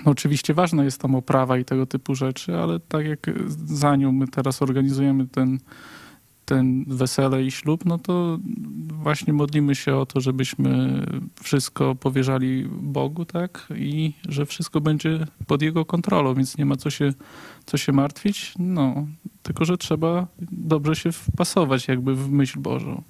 oczywiście 0.05 0.55
ważna 0.55 0.85
jest 0.85 1.01
tam 1.01 1.15
oprawa 1.15 1.59
i 1.59 1.65
tego 1.65 1.87
typu 1.87 2.15
rzeczy, 2.15 2.57
ale 2.57 2.81
tak 2.81 3.07
jak 3.07 3.31
za 3.65 3.97
nią 3.97 4.13
my 4.13 4.29
teraz 4.29 4.63
organizujemy 4.63 5.27
ten, 5.27 5.59
ten 6.45 6.85
wesele 6.87 7.45
i 7.45 7.51
ślub, 7.51 7.85
no 7.85 7.99
to 7.99 8.39
właśnie 9.03 9.33
modlimy 9.33 9.75
się 9.75 9.97
o 9.97 10.07
to, 10.07 10.21
żebyśmy 10.21 11.03
wszystko 11.43 11.95
powierzali 11.95 12.69
Bogu, 12.71 13.25
tak? 13.25 13.69
I 13.77 14.13
że 14.29 14.47
wszystko 14.47 14.81
będzie 14.81 15.27
pod 15.47 15.63
Jego 15.63 15.85
kontrolą, 15.85 16.35
więc 16.35 16.59
nie 16.59 16.67
ma 16.67 16.77
co 16.77 16.91
się, 16.91 17.13
co 17.67 17.77
się 17.77 17.93
martwić. 17.93 18.55
No, 18.59 19.07
tylko 19.43 19.65
że 19.65 19.79
trzeba 19.79 20.27
dobrze 20.53 20.97
się 20.97 21.13
wpasować 21.13 21.89
jakby 21.89 22.15
w 22.15 22.31
myśl 22.31 22.61
Bożą. 22.61 23.03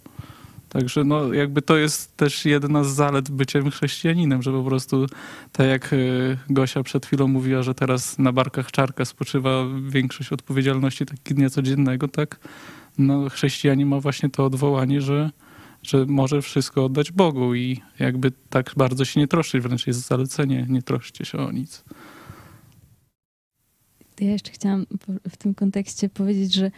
Także 0.73 1.05
no, 1.05 1.33
jakby 1.33 1.63
to 1.63 1.77
jest 1.77 2.17
też 2.17 2.45
jedna 2.45 2.85
z 2.85 2.89
zalet 2.89 3.31
byciem 3.31 3.71
chrześcijaninem, 3.71 4.43
że 4.43 4.53
po 4.53 4.63
prostu 4.63 5.07
tak 5.53 5.67
jak 5.67 5.93
y, 5.93 6.39
Gosia 6.51 6.83
przed 6.83 7.07
chwilą 7.07 7.29
mówiła, 7.29 7.63
że 7.63 7.75
teraz 7.75 8.19
na 8.19 8.33
barkach 8.33 8.71
czarka 8.71 9.05
spoczywa 9.05 9.65
większość 9.89 10.33
odpowiedzialności 10.33 11.07
takiego 11.07 11.39
dnia 11.39 11.51
codziennego, 11.51 12.09
tak? 12.09 12.49
No, 12.99 13.29
chrześcijanin 13.29 13.89
ma 13.89 14.01
właśnie 14.01 14.29
to 14.29 14.45
odwołanie, 14.45 15.01
że, 15.01 15.31
że 15.83 16.07
może 16.07 16.43
wszystko 16.43 16.85
oddać 16.85 17.13
Bogu 17.13 17.55
i 17.55 17.81
jakby 17.99 18.33
tak 18.51 18.73
bardzo 18.77 19.05
się 19.05 19.21
nie 19.21 19.29
troszczyć, 19.29 19.63
wręcz 19.63 19.87
jest 19.87 20.07
zalecenie, 20.07 20.67
nie 20.69 20.83
troszcie 20.83 21.25
się 21.25 21.39
o 21.39 21.53
nic. 21.53 21.85
Ja 24.21 24.31
jeszcze 24.31 24.53
chciałam 24.53 24.87
w 25.31 25.37
tym 25.37 25.55
kontekście 25.55 26.09
powiedzieć, 26.09 26.55
że 26.55 26.71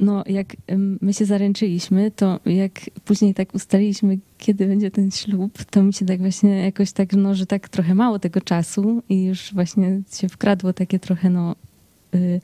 no 0.00 0.24
jak 0.26 0.56
my 1.00 1.14
się 1.14 1.24
zaręczyliśmy, 1.24 2.10
to 2.10 2.40
jak 2.46 2.72
później 3.04 3.34
tak 3.34 3.54
ustaliliśmy, 3.54 4.18
kiedy 4.38 4.66
będzie 4.66 4.90
ten 4.90 5.10
ślub, 5.10 5.64
to 5.64 5.82
mi 5.82 5.92
się 5.92 6.06
tak 6.06 6.20
właśnie 6.20 6.50
jakoś 6.64 6.92
tak, 6.92 7.12
no, 7.12 7.34
że 7.34 7.46
tak 7.46 7.68
trochę 7.68 7.94
mało 7.94 8.18
tego 8.18 8.40
czasu 8.40 9.02
i 9.08 9.24
już 9.24 9.54
właśnie 9.54 10.02
się 10.12 10.28
wkradło 10.28 10.72
takie 10.72 10.98
trochę, 10.98 11.30
no, 11.30 11.56
y, 12.14 12.40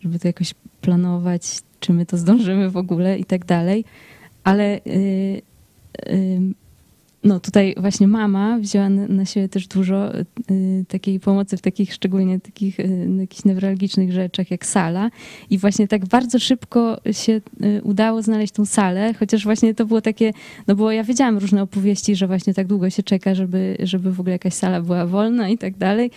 żeby 0.00 0.18
to 0.18 0.28
jakoś 0.28 0.54
planować, 0.80 1.58
czy 1.80 1.92
my 1.92 2.06
to 2.06 2.16
zdążymy 2.16 2.70
w 2.70 2.76
ogóle 2.76 3.18
i 3.18 3.24
tak 3.24 3.44
dalej. 3.44 3.84
Ale 4.44 4.80
y, 4.86 5.42
y, 6.08 6.40
no 7.26 7.40
tutaj 7.40 7.74
właśnie 7.76 8.08
mama 8.08 8.58
wzięła 8.58 8.88
na 8.88 9.24
siebie 9.24 9.48
też 9.48 9.66
dużo 9.66 10.18
y, 10.18 10.24
takiej 10.88 11.20
pomocy 11.20 11.56
w 11.56 11.60
takich 11.60 11.94
szczególnie 11.94 12.40
takich 12.40 12.80
y, 12.80 13.08
jakichś 13.20 13.44
newralgicznych 13.44 14.12
rzeczach 14.12 14.50
jak 14.50 14.66
sala 14.66 15.10
i 15.50 15.58
właśnie 15.58 15.88
tak 15.88 16.06
bardzo 16.06 16.38
szybko 16.38 17.00
się 17.12 17.32
y, 17.32 17.80
udało 17.82 18.22
znaleźć 18.22 18.52
tą 18.52 18.64
salę, 18.64 19.14
chociaż 19.14 19.44
właśnie 19.44 19.74
to 19.74 19.86
było 19.86 20.00
takie, 20.00 20.32
no 20.66 20.74
bo 20.74 20.92
ja 20.92 21.04
wiedziałam 21.04 21.38
różne 21.38 21.62
opowieści, 21.62 22.16
że 22.16 22.26
właśnie 22.26 22.54
tak 22.54 22.66
długo 22.66 22.90
się 22.90 23.02
czeka, 23.02 23.34
żeby, 23.34 23.76
żeby 23.80 24.12
w 24.12 24.20
ogóle 24.20 24.32
jakaś 24.32 24.54
sala 24.54 24.80
była 24.80 25.06
wolna 25.06 25.48
i 25.48 25.58
tak 25.58 25.76
dalej. 25.76 26.10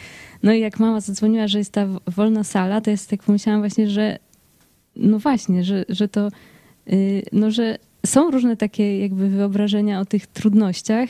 No 0.43 0.53
i 0.53 0.59
jak 0.59 0.79
mama 0.79 1.01
zadzwoniła, 1.01 1.47
że 1.47 1.57
jest 1.57 1.71
ta 1.71 1.87
wolna 2.07 2.43
sala, 2.43 2.81
to 2.81 2.91
jest 2.91 3.09
tak 3.09 3.23
pomyślałam 3.23 3.61
właśnie, 3.61 3.89
że 3.89 4.19
no 4.95 5.19
właśnie, 5.19 5.63
że, 5.63 5.85
że 5.89 6.07
to 6.07 6.29
no, 7.31 7.51
że 7.51 7.77
są 8.05 8.31
różne 8.31 8.57
takie 8.57 8.99
jakby 8.99 9.29
wyobrażenia 9.29 9.99
o 9.99 10.05
tych 10.05 10.27
trudnościach, 10.27 11.09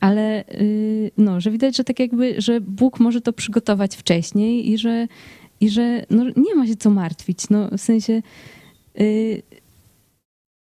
ale 0.00 0.44
yy, 0.60 1.10
no, 1.16 1.40
że 1.40 1.50
widać, 1.50 1.76
że 1.76 1.84
tak 1.84 2.00
jakby, 2.00 2.34
że 2.38 2.60
Bóg 2.60 3.00
może 3.00 3.20
to 3.20 3.32
przygotować 3.32 3.96
wcześniej 3.96 4.70
i 4.70 4.78
że, 4.78 5.08
i 5.60 5.70
że 5.70 6.06
no, 6.10 6.24
nie 6.36 6.54
ma 6.54 6.66
się 6.66 6.76
co 6.76 6.90
martwić. 6.90 7.50
No, 7.50 7.68
w 7.68 7.80
sensie 7.80 8.22
yy, 8.94 9.42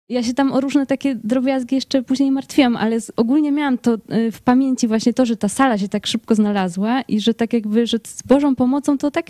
ja 0.08 0.22
się 0.22 0.34
tam 0.34 0.52
o 0.52 0.60
różne 0.60 0.86
takie 0.86 1.14
drobiazgi 1.14 1.74
jeszcze 1.74 2.02
później 2.02 2.30
martwiłam, 2.30 2.76
ale 2.76 3.00
z, 3.00 3.12
ogólnie 3.16 3.52
miałam 3.52 3.78
to 3.78 3.98
yy, 4.08 4.32
w 4.32 4.40
pamięci 4.40 4.88
właśnie 4.88 5.12
to, 5.14 5.26
że 5.26 5.36
ta 5.36 5.48
sala 5.48 5.78
się 5.78 5.88
tak 5.88 6.06
szybko 6.06 6.34
znalazła 6.34 7.02
i 7.02 7.20
że 7.20 7.34
tak 7.34 7.52
jakby, 7.52 7.86
że 7.86 7.98
z 8.04 8.22
Bożą 8.22 8.56
pomocą 8.56 8.98
to 8.98 9.10
tak 9.10 9.26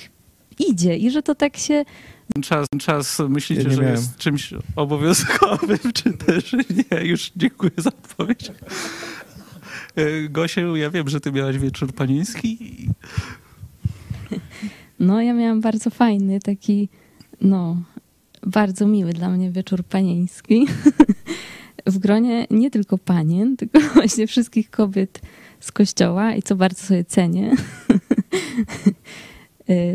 idzie 0.58 0.96
i 0.96 1.10
że 1.10 1.22
to 1.22 1.34
tak 1.34 1.56
się 1.56 1.84
Czas, 2.42 2.66
czas 2.80 3.18
myślicie, 3.28 3.62
Ja 3.62 3.70
że 3.70 3.76
miałem. 3.76 3.94
jest 3.96 4.16
czymś 4.16 4.54
obowiązkowym, 4.76 5.78
czy 5.94 6.12
też 6.12 6.52
nie? 6.52 7.04
Już 7.04 7.30
dziękuję 7.36 7.70
za 7.76 7.88
odpowiedź. 7.90 8.52
E, 9.96 10.28
Gosiu, 10.28 10.76
ja 10.76 10.90
wiem, 10.90 11.08
że 11.08 11.20
ty 11.20 11.32
miałaś 11.32 11.58
wieczór 11.58 11.92
panieński. 11.94 12.58
No, 14.98 15.22
ja 15.22 15.34
miałam 15.34 15.60
bardzo 15.60 15.90
fajny, 15.90 16.40
taki, 16.40 16.88
no, 17.40 17.76
bardzo 18.46 18.86
miły 18.86 19.12
dla 19.12 19.28
mnie 19.30 19.50
wieczór 19.50 19.84
panieński. 19.84 20.66
W 21.86 21.98
gronie 21.98 22.46
nie 22.50 22.70
tylko 22.70 22.98
panien, 22.98 23.56
tylko 23.56 23.80
właśnie 23.94 24.26
wszystkich 24.26 24.70
kobiet 24.70 25.20
z 25.60 25.72
kościoła 25.72 26.34
i 26.34 26.42
co 26.42 26.56
bardzo 26.56 26.86
sobie 26.86 27.04
cenię, 27.04 27.54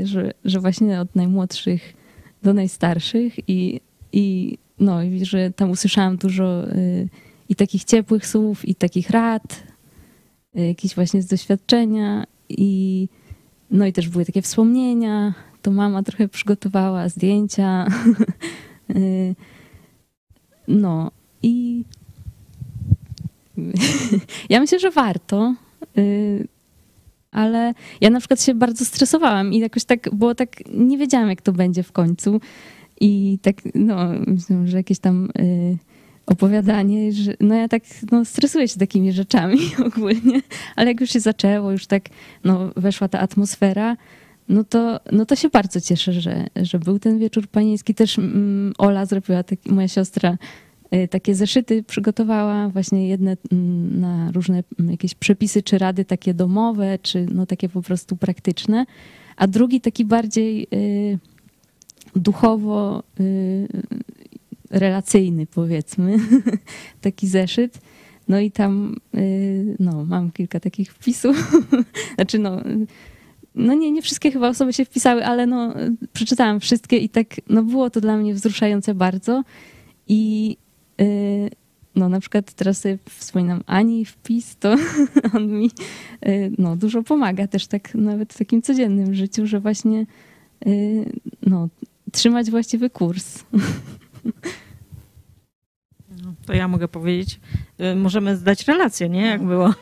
że, 0.03 0.33
że 0.45 0.59
właśnie 0.59 1.01
od 1.01 1.15
najmłodszych 1.15 1.93
do 2.43 2.53
najstarszych 2.53 3.49
i, 3.49 3.81
i 4.11 4.57
no, 4.79 5.03
i 5.03 5.25
że 5.25 5.51
tam 5.51 5.71
usłyszałam 5.71 6.17
dużo 6.17 6.71
y, 6.71 7.09
i 7.49 7.55
takich 7.55 7.83
ciepłych 7.83 8.27
słów, 8.27 8.67
i 8.67 8.75
takich 8.75 9.09
rad, 9.09 9.63
y, 10.57 10.67
jakieś 10.67 10.95
właśnie 10.95 11.21
z 11.21 11.27
doświadczenia 11.27 12.23
i 12.49 13.07
no 13.71 13.85
i 13.85 13.93
też 13.93 14.09
były 14.09 14.25
takie 14.25 14.41
wspomnienia. 14.41 15.33
To 15.61 15.71
mama 15.71 16.03
trochę 16.03 16.27
przygotowała 16.27 17.09
zdjęcia. 17.09 17.87
Y, 18.95 19.35
No 20.67 21.11
i 21.43 21.83
ja 24.49 24.59
myślę, 24.59 24.79
że 24.79 24.91
warto. 24.91 25.55
Ale 27.33 27.73
ja 28.01 28.09
na 28.09 28.19
przykład 28.19 28.41
się 28.41 28.55
bardzo 28.55 28.85
stresowałam 28.85 29.53
i 29.53 29.59
jakoś 29.59 29.83
tak, 29.83 30.09
bo 30.13 30.35
tak 30.35 30.49
nie 30.73 30.97
wiedziałam, 30.97 31.29
jak 31.29 31.41
to 31.41 31.51
będzie 31.51 31.83
w 31.83 31.91
końcu. 31.91 32.41
I 33.01 33.39
tak, 33.41 33.55
no, 33.75 33.97
myślę, 34.27 34.67
że 34.67 34.77
jakieś 34.77 34.99
tam 34.99 35.29
y, 35.39 35.77
opowiadanie, 36.25 37.11
że 37.11 37.33
no 37.39 37.55
ja 37.55 37.67
tak 37.67 37.83
no, 38.11 38.25
stresuję 38.25 38.67
się 38.67 38.79
takimi 38.79 39.11
rzeczami 39.11 39.57
ogólnie, 39.87 40.41
ale 40.75 40.87
jak 40.87 41.01
już 41.01 41.09
się 41.09 41.19
zaczęło, 41.19 41.71
już 41.71 41.87
tak 41.87 42.03
no, 42.43 42.71
weszła 42.75 43.07
ta 43.07 43.19
atmosfera, 43.19 43.97
no 44.49 44.63
to, 44.63 44.99
no 45.11 45.25
to 45.25 45.35
się 45.35 45.49
bardzo 45.49 45.81
cieszę, 45.81 46.13
że, 46.13 46.47
że 46.55 46.79
był 46.79 46.99
ten 46.99 47.19
wieczór 47.19 47.47
panieński. 47.47 47.95
Też 47.95 48.19
mm, 48.19 48.73
Ola 48.77 49.05
zrobiła, 49.05 49.43
taki, 49.43 49.71
moja 49.71 49.87
siostra 49.87 50.37
takie 51.09 51.35
zeszyty 51.35 51.83
przygotowała, 51.83 52.69
właśnie 52.69 53.07
jedne 53.07 53.37
mm, 53.51 53.99
na 53.99 54.31
różne 54.31 54.63
mm, 54.79 54.91
jakieś 54.91 55.15
przepisy 55.15 55.63
czy 55.63 55.77
rady 55.77 56.05
takie 56.05 56.33
domowe, 56.33 56.99
czy 57.01 57.25
no 57.31 57.45
takie 57.45 57.69
po 57.69 57.81
prostu 57.81 58.15
praktyczne, 58.15 58.85
a 59.37 59.47
drugi 59.47 59.81
taki 59.81 60.05
bardziej 60.05 60.67
y, 60.73 61.19
duchowo 62.15 63.03
y, 63.19 63.67
relacyjny, 64.69 65.45
powiedzmy, 65.45 66.17
taki 67.01 67.27
zeszyt. 67.27 67.79
No 68.27 68.39
i 68.39 68.51
tam 68.51 68.95
y, 69.15 69.75
no, 69.79 70.05
mam 70.05 70.31
kilka 70.31 70.59
takich 70.59 70.93
wpisów. 70.93 71.61
znaczy, 72.15 72.39
no, 72.39 72.61
no 73.55 73.73
nie, 73.73 73.91
nie 73.91 74.01
wszystkie 74.01 74.31
chyba 74.31 74.49
osoby 74.49 74.73
się 74.73 74.85
wpisały, 74.85 75.25
ale 75.25 75.47
no, 75.47 75.73
przeczytałam 76.13 76.59
wszystkie 76.59 76.97
i 76.97 77.09
tak 77.09 77.27
no, 77.49 77.63
było 77.63 77.89
to 77.89 78.01
dla 78.01 78.17
mnie 78.17 78.33
wzruszające 78.33 78.95
bardzo. 78.95 79.43
I 80.07 80.57
y, 80.59 80.62
no, 81.95 82.09
na 82.09 82.19
przykład 82.19 82.53
teraz 82.53 82.81
sobie 82.81 82.97
wspominam 83.09 83.63
Ani 83.65 84.05
wpis, 84.05 84.55
to 84.55 84.75
on 85.35 85.47
mi 85.47 85.71
y, 86.27 86.51
no, 86.57 86.75
dużo 86.75 87.03
pomaga 87.03 87.47
też 87.47 87.67
tak 87.67 87.95
nawet 87.95 88.33
w 88.33 88.37
takim 88.37 88.61
codziennym 88.61 89.15
życiu, 89.15 89.47
że 89.47 89.59
właśnie 89.59 90.05
no, 91.45 91.69
trzymać 92.11 92.51
właściwy 92.51 92.89
kurs. 92.89 93.43
No, 96.23 96.33
to 96.45 96.53
ja 96.53 96.67
mogę 96.67 96.87
powiedzieć, 96.87 97.39
y, 97.81 97.95
możemy 97.95 98.37
zdać 98.37 98.67
relację, 98.67 99.09
nie? 99.09 99.25
Jak 99.25 99.43
było. 99.43 99.73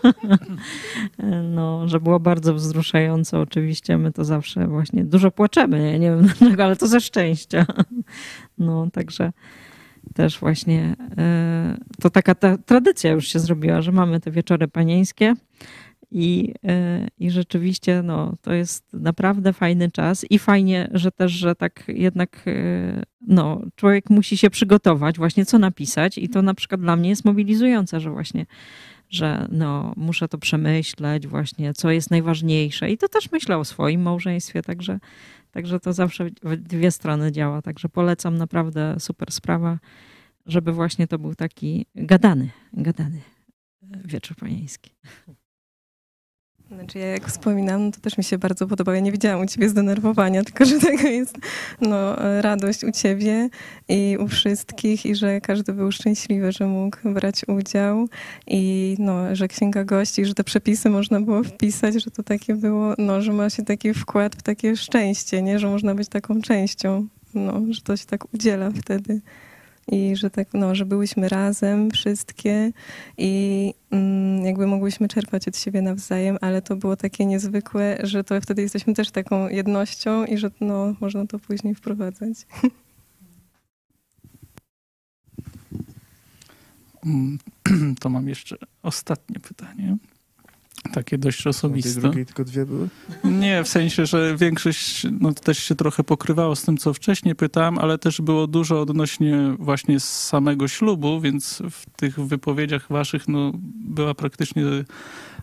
No, 1.44 1.88
że 1.88 2.00
było 2.00 2.20
bardzo 2.20 2.54
wzruszające 2.54 3.40
oczywiście. 3.40 3.98
My 3.98 4.12
to 4.12 4.26
zawsze 4.26 4.68
właśnie 4.68 5.06
dużo 5.06 5.32
płaczemy, 5.32 5.80
nie, 5.80 6.00
nie 6.00 6.10
wiem 6.10 6.22
dlaczego, 6.40 6.64
ale 6.64 6.76
to 6.76 6.88
ze 6.88 7.02
szczęścia. 7.02 7.66
No, 8.58 8.88
także 8.94 9.32
też 10.14 10.40
właśnie 10.40 10.96
y, 11.12 12.02
to 12.02 12.10
taka 12.10 12.36
ta 12.36 12.58
tradycja 12.58 13.12
już 13.12 13.28
się 13.28 13.40
zrobiła, 13.40 13.82
że 13.82 13.92
mamy 13.92 14.20
te 14.20 14.32
wieczory 14.32 14.68
panieńskie 14.68 15.36
i, 16.12 16.54
e, 16.68 17.08
I 17.20 17.32
rzeczywiście 17.32 18.02
no, 18.04 18.34
to 18.42 18.54
jest 18.54 18.94
naprawdę 18.94 19.54
fajny 19.54 19.92
czas 19.92 20.26
i 20.30 20.40
fajnie, 20.40 20.90
że 20.94 21.12
też, 21.12 21.32
że 21.32 21.56
tak 21.56 21.84
jednak 21.88 22.44
e, 22.48 23.04
no, 23.28 23.62
człowiek 23.76 24.10
musi 24.10 24.38
się 24.38 24.50
przygotować 24.50 25.18
właśnie 25.18 25.46
co 25.46 25.60
napisać 25.60 26.18
i 26.18 26.30
to 26.30 26.42
na 26.42 26.54
przykład 26.54 26.82
dla 26.82 26.96
mnie 26.96 27.10
jest 27.10 27.26
mobilizujące, 27.26 28.00
że 28.00 28.12
właśnie 28.12 28.46
że 29.10 29.48
no, 29.52 29.94
muszę 29.96 30.28
to 30.28 30.38
przemyśleć 30.38 31.28
właśnie, 31.28 31.74
co 31.74 31.92
jest 31.92 32.12
najważniejsze 32.12 32.92
i 32.92 32.98
to 32.98 33.08
też 33.08 33.32
myślę 33.32 33.58
o 33.58 33.66
swoim 33.66 34.02
małżeństwie, 34.02 34.62
także, 34.62 35.00
także 35.52 35.80
to 35.80 35.94
zawsze 35.94 36.30
w 36.44 36.56
dwie 36.56 36.92
strony 36.92 37.32
działa, 37.32 37.62
także 37.62 37.90
polecam 37.90 38.38
naprawdę 38.38 38.96
super 39.00 39.32
sprawa, 39.32 39.80
żeby 40.46 40.72
właśnie 40.72 41.08
to 41.08 41.20
był 41.20 41.36
taki 41.36 41.86
gadany, 41.96 42.50
gadany 42.74 43.22
wieczór 44.06 44.38
panieński. 44.38 44.92
Znaczy 46.76 47.00
ja 47.00 47.08
jak 47.08 47.28
wspominam, 47.28 47.92
to 47.92 48.00
też 48.00 48.18
mi 48.18 48.24
się 48.24 48.38
bardzo 48.38 48.68
podoba. 48.68 48.96
Ja 48.96 49.00
nie 49.00 49.12
widziałam 49.12 49.42
u 49.42 49.46
ciebie 49.46 49.70
zdenerwowania, 49.70 50.44
tylko 50.48 50.66
że 50.66 50.80
tego 50.80 51.08
jest 51.08 51.38
no, 51.82 52.16
radość 52.42 52.84
u 52.84 52.92
ciebie 52.92 53.50
i 53.90 54.18
u 54.20 54.28
wszystkich 54.28 55.06
i 55.06 55.16
że 55.16 55.42
każdy 55.42 55.74
był 55.74 55.92
szczęśliwy, 55.92 56.52
że 56.52 56.68
mógł 56.68 56.98
brać 57.06 57.42
udział 57.48 58.08
i 58.48 58.96
no, 59.00 59.36
że 59.36 59.48
księga 59.48 59.84
gości, 59.84 60.26
że 60.26 60.34
te 60.34 60.44
przepisy 60.44 60.90
można 60.90 61.22
było 61.22 61.44
wpisać, 61.44 62.04
że 62.04 62.12
to 62.12 62.24
takie 62.24 62.56
było, 62.56 62.94
no, 62.98 63.22
że 63.22 63.34
ma 63.34 63.50
się 63.50 63.66
taki 63.66 63.94
wkład 63.94 64.36
w 64.36 64.42
takie 64.42 64.76
szczęście, 64.76 65.42
nie? 65.42 65.60
że 65.60 65.68
można 65.68 65.96
być 65.96 66.10
taką 66.10 66.42
częścią, 66.42 67.08
no, 67.34 67.62
że 67.70 67.82
to 67.82 67.98
się 67.98 68.06
tak 68.06 68.34
udziela 68.34 68.72
wtedy 68.72 69.22
i 69.88 70.16
że 70.16 70.30
tak, 70.30 70.48
no, 70.54 70.76
że 70.76 70.86
byłyśmy 70.86 71.30
razem 71.30 71.92
wszystkie 71.92 72.72
i 73.18 73.74
mm, 73.92 74.46
jakby 74.46 74.68
mogłyśmy 74.68 75.08
czerpać 75.08 75.48
od 75.48 75.58
siebie 75.58 75.82
nawzajem, 75.82 76.38
ale 76.42 76.62
to 76.62 76.76
było 76.76 76.96
takie 76.96 77.26
niezwykłe, 77.26 77.98
że 78.04 78.24
to 78.24 78.42
wtedy 78.42 78.62
jesteśmy 78.62 78.94
też 78.94 79.12
taką 79.12 79.48
jednością 79.50 80.26
i 80.26 80.38
że 80.38 80.52
no, 80.62 80.96
można 81.02 81.28
to 81.28 81.40
później 81.40 81.76
wprowadzać. 81.76 82.34
Mm, 87.06 87.38
to 88.02 88.10
mam 88.10 88.30
jeszcze 88.30 88.58
ostatnie 88.84 89.40
pytanie. 89.40 89.98
Takie 90.94 91.18
dość 91.18 91.48
osobiste. 91.48 92.02
drugiej 92.02 92.26
tylko 92.26 92.44
dwie 92.44 92.66
były? 92.66 92.90
Nie, 93.24 93.64
w 93.64 93.68
sensie, 93.68 94.06
że 94.06 94.38
większość 94.38 95.08
no, 95.20 95.34
też 95.34 95.58
się 95.58 95.76
trochę 95.76 96.04
pokrywało 96.04 96.56
z 96.56 96.64
tym, 96.64 96.78
co 96.78 96.94
wcześniej 96.94 97.36
pytałem, 97.36 97.78
ale 97.78 97.98
też 97.98 98.22
było 98.22 98.48
dużo 98.48 98.82
odnośnie 98.82 99.56
właśnie 99.60 100.00
samego 100.00 100.68
ślubu, 100.68 101.22
więc 101.22 101.62
w 101.72 101.86
tych 101.96 102.20
wypowiedziach 102.20 102.88
waszych 102.90 103.28
no, 103.28 103.52
była 103.86 104.14
praktycznie 104.14 104.64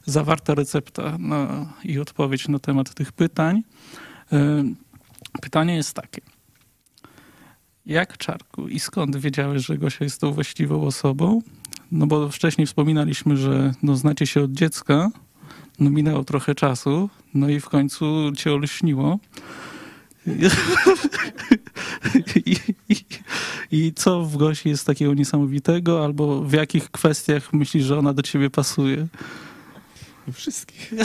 zawarta 0.05 0.55
recepta 0.55 1.19
na, 1.19 1.73
i 1.85 1.99
odpowiedź 1.99 2.49
na 2.49 2.59
temat 2.59 2.95
tych 2.95 3.13
pytań. 3.13 3.63
E, 4.33 4.65
pytanie 5.43 5.77
jest 5.77 5.95
takie. 5.95 6.21
Jak 7.87 8.19
Czarku 8.19 8.69
i 8.69 8.81
skąd 8.81 9.17
wiedziałeś, 9.17 9.67
że 9.67 9.79
Gosia 9.79 10.05
jest 10.05 10.21
tą 10.21 10.33
właściwą 10.33 10.83
osobą? 10.83 11.41
No 11.93 12.07
bo 12.07 12.29
wcześniej 12.29 12.67
wspominaliśmy, 12.67 13.37
że 13.37 13.75
no, 13.83 13.97
znacie 13.97 14.27
się 14.27 14.43
od 14.43 14.53
dziecka, 14.53 15.11
no 15.79 15.91
minęło 15.91 16.25
trochę 16.25 16.55
czasu, 16.55 17.11
no 17.35 17.49
i 17.49 17.61
w 17.61 17.69
końcu 17.69 18.33
cię 18.37 18.53
olśniło. 18.53 19.19
I, 22.47 22.57
i, 22.89 22.97
I, 23.71 23.93
co 23.93 24.25
w 24.25 24.37
Gosi 24.37 24.69
jest 24.69 24.87
takiego 24.87 25.15
niesamowitego, 25.15 26.05
albo 26.05 26.43
w 26.43 26.53
jakich 26.53 26.91
kwestiach 26.91 27.53
myślisz, 27.53 27.85
że 27.85 27.99
ona 27.99 28.13
do 28.13 28.23
ciebie 28.23 28.51
pasuje? 28.51 29.07
Wszystkich. 30.33 30.93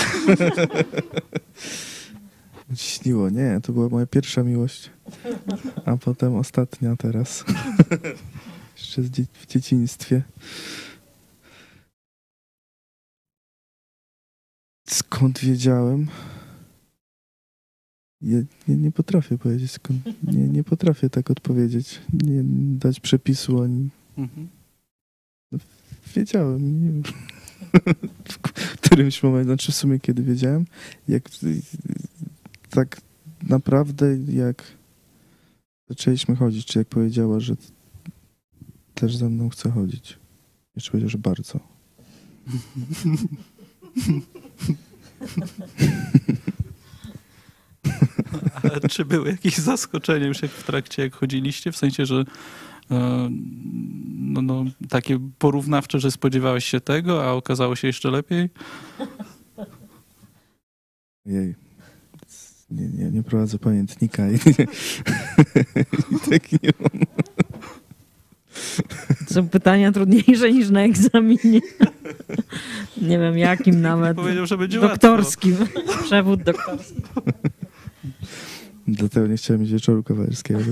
Śniło, 2.76 3.30
nie, 3.30 3.60
to 3.64 3.74
była 3.74 3.90
moja 3.90 4.06
pierwsza 4.06 4.44
miłość, 4.44 4.90
a 5.86 5.98
potem 5.98 6.36
ostatnia 6.36 6.96
teraz. 6.96 7.46
Jeszcze 8.78 9.02
w 9.02 9.10
dzieciństwie. 9.48 10.22
Skąd 15.24 15.40
wiedziałem? 15.40 16.08
Ja 18.22 18.38
nie, 18.68 18.76
nie 18.76 18.92
potrafię 18.92 19.38
powiedzieć, 19.38 19.72
skąd. 19.72 20.00
Nie, 20.24 20.48
nie 20.48 20.64
potrafię 20.64 21.10
tak 21.10 21.32
odpowiedzieć. 21.32 22.02
Nie 22.24 22.44
dać 22.80 23.00
przepisu 23.00 23.62
ani. 23.62 23.90
Mhm. 24.18 24.48
No, 25.52 25.60
wiedziałem. 26.16 26.84
Nie 26.84 26.92
w 28.56 28.82
którymś 28.82 29.24
momencie, 29.24 29.46
znaczy 29.46 29.72
w 29.72 29.76
sumie 29.76 30.00
kiedy 30.00 30.24
wiedziałem, 30.24 30.66
jak 31.08 31.30
tak 32.70 33.02
naprawdę 33.44 34.18
jak 34.18 34.64
zaczęliśmy 35.90 36.36
chodzić, 36.36 36.66
czy 36.66 36.80
jak 36.80 36.88
powiedziała, 36.88 37.40
że 37.40 37.56
też 38.94 39.18
ze 39.18 39.30
mną 39.30 39.50
chce 39.50 39.72
chodzić. 39.72 40.18
Jeszcze 40.76 40.92
powiedział, 40.92 41.10
że 41.10 41.18
bardzo. 41.18 41.60
Ale 48.64 48.80
czy 48.90 49.06
były 49.06 49.30
jakieś 49.32 49.58
zaskoczenia 49.58 50.28
już 50.28 50.42
jak 50.42 50.52
w 50.52 50.64
trakcie, 50.64 51.02
jak 51.04 51.16
chodziliście? 51.16 51.72
W 51.72 51.78
sensie, 51.78 52.06
że 52.06 52.24
e, 52.92 53.30
no, 54.16 54.42
no, 54.42 54.66
takie 54.90 55.30
porównawcze, 55.40 56.00
że 56.00 56.12
spodziewałeś 56.12 56.66
się 56.66 56.82
tego, 56.82 57.24
a 57.24 57.32
okazało 57.32 57.76
się 57.76 57.88
jeszcze 57.88 58.12
lepiej? 58.12 58.50
Jej. 61.26 61.56
Nie, 62.72 62.88
nie, 62.88 63.12
nie 63.12 63.24
prowadzę 63.24 63.60
pamiętnika 63.60 64.32
i, 64.32 64.36
i 66.16 66.30
tak 66.30 66.52
nie 66.52 66.70
mam. 66.80 67.02
Są 69.28 69.50
pytania 69.50 69.92
trudniejsze 69.92 70.52
niż 70.52 70.70
na 70.70 70.82
egzaminie. 70.82 71.62
Nie 73.02 73.20
wiem 73.20 73.38
jakim 73.38 73.82
nawet. 73.82 74.18
Powiedział, 74.18 74.46
że 74.46 74.58
będzie 74.58 74.80
doktorskim. 74.80 75.58
Łatwo. 75.60 76.04
Przewód 76.04 76.44
doktorski. 76.44 77.02
Dlatego 78.88 79.28
nie 79.28 79.38
chciałem 79.38 79.62
mieć 79.62 79.72
wieczoru 79.72 80.04
kawalerskiego. 80.04 80.60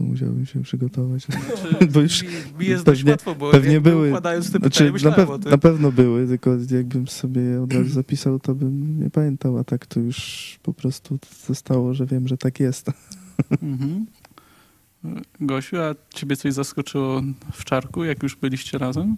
Musiałbym 0.00 0.46
się 0.46 0.62
przygotować. 0.62 1.22
Znaczy, 1.26 1.86
bo 1.86 2.00
już 2.00 2.22
mi 2.58 2.66
jest 2.66 2.84
pewnie, 2.84 3.10
łatwo, 3.10 3.34
bo 3.34 3.50
pewnie 3.50 3.80
były. 3.80 4.20
Te 4.22 4.42
znaczy, 4.42 4.92
na, 5.04 5.12
pew, 5.12 5.44
na, 5.44 5.58
pewno 5.58 5.92
były, 5.92 6.26
tylko 6.26 6.50
jakbym 6.70 7.08
sobie 7.08 7.62
od 7.62 7.72
razu 7.72 7.88
zapisał, 7.88 8.40
to 8.40 8.54
bym 8.54 9.00
nie 9.00 9.10
pamiętał, 9.10 9.58
a 9.58 9.64
tak 9.64 9.86
to 9.86 10.00
już 10.00 10.58
po 10.62 10.72
prostu 10.72 11.18
zostało, 11.46 11.94
że 11.94 12.06
wiem, 12.06 12.28
że 12.28 12.36
tak 12.36 12.60
jest. 12.60 12.86
Mhm. 13.62 14.06
Gosiu, 15.40 15.76
a 15.76 15.94
ciebie 16.14 16.36
coś 16.36 16.52
zaskoczyło 16.52 17.22
w 17.52 17.64
czarku, 17.64 18.04
jak 18.04 18.22
już 18.22 18.36
byliście 18.36 18.78
razem? 18.78 19.16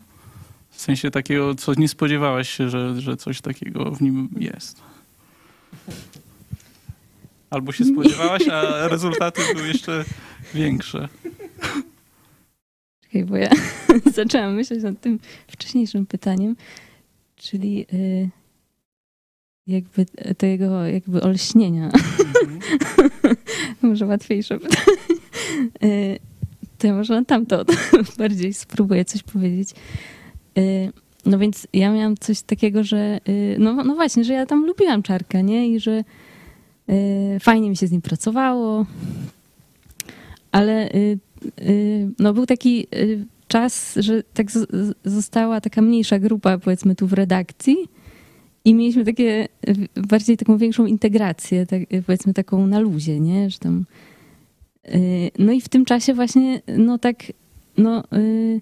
W 0.70 0.81
sensie 0.81 1.11
takiego, 1.11 1.55
co 1.55 1.74
nie 1.74 1.89
spodziewałaś 1.89 2.49
się, 2.49 2.70
że, 2.70 3.01
że 3.01 3.16
coś 3.16 3.41
takiego 3.41 3.91
w 3.91 4.01
nim 4.01 4.29
jest. 4.39 4.83
Albo 7.51 7.72
się 7.72 7.84
spodziewałaś, 7.84 8.49
a 8.49 8.88
rezultaty 8.88 9.42
były 9.55 9.68
jeszcze 9.68 10.05
większe. 10.55 11.09
Czekaj, 13.03 13.24
bo 13.24 13.36
ja 13.36 13.51
zaczęłam 14.14 14.55
myśleć 14.55 14.82
nad 14.82 15.01
tym 15.01 15.18
wcześniejszym 15.49 16.07
pytaniem, 16.07 16.57
czyli 17.36 17.86
y, 17.92 18.28
jakby 19.66 20.07
tego 20.38 20.86
jakby 20.86 21.22
olśnienia. 21.22 21.90
Mhm. 21.90 22.61
może 23.82 24.07
łatwiejsze 24.07 24.59
pytanie. 24.59 24.99
Y, 25.84 26.18
to 26.78 26.86
ja 26.86 26.94
może 26.94 27.14
na 27.14 27.24
tamto 27.24 27.64
bardziej 28.18 28.55
spróbuję 28.55 29.05
coś 29.05 29.22
powiedzieć. 29.22 29.70
Y, 30.59 30.92
no 31.26 31.38
więc 31.38 31.66
ja 31.72 31.92
miałam 31.92 32.16
coś 32.16 32.42
takiego, 32.42 32.84
że 32.84 33.20
no, 33.59 33.84
no 33.84 33.94
właśnie, 33.94 34.24
że 34.24 34.32
ja 34.32 34.47
tam 34.47 34.66
lubiłam 34.66 35.03
czarka, 35.03 35.40
nie? 35.40 35.68
I 35.68 35.80
że 35.80 36.05
fajnie 37.41 37.70
mi 37.70 37.76
się 37.76 37.87
z 37.87 37.93
nim 37.93 38.03
pracowało, 38.03 38.87
ale 40.53 40.89
y, 40.95 41.18
y, 41.61 42.11
no 42.18 42.34
był 42.34 42.47
taki 42.47 42.87
y, 42.95 43.26
czas, 43.49 43.95
że 43.97 44.22
tak 44.22 44.47
została 45.05 45.61
taka 45.61 45.82
mniejsza 45.82 46.18
grupa, 46.18 46.59
powiedzmy 46.59 46.95
tu 46.95 47.07
w 47.07 47.12
redakcji 47.12 47.76
i 48.64 48.74
mieliśmy 48.74 49.05
takie 49.05 49.49
y, 49.68 50.03
bardziej 50.09 50.37
taką 50.37 50.59
większą 50.59 50.87
integrację, 50.87 51.66
tak, 51.66 51.82
y, 51.82 52.03
powiedzmy 52.07 52.34
taką 52.34 52.66
na 52.66 52.78
luzie, 52.78 53.20
nie? 53.20 53.51
Że 53.51 53.59
tam, 53.59 53.84
y, 54.95 55.30
no 55.39 55.53
i 55.53 55.61
w 55.61 55.68
tym 55.68 55.84
czasie 55.84 56.14
właśnie, 56.14 56.62
no 56.78 56.99
tak, 56.99 57.16
no, 57.78 58.05
y, 58.12 58.61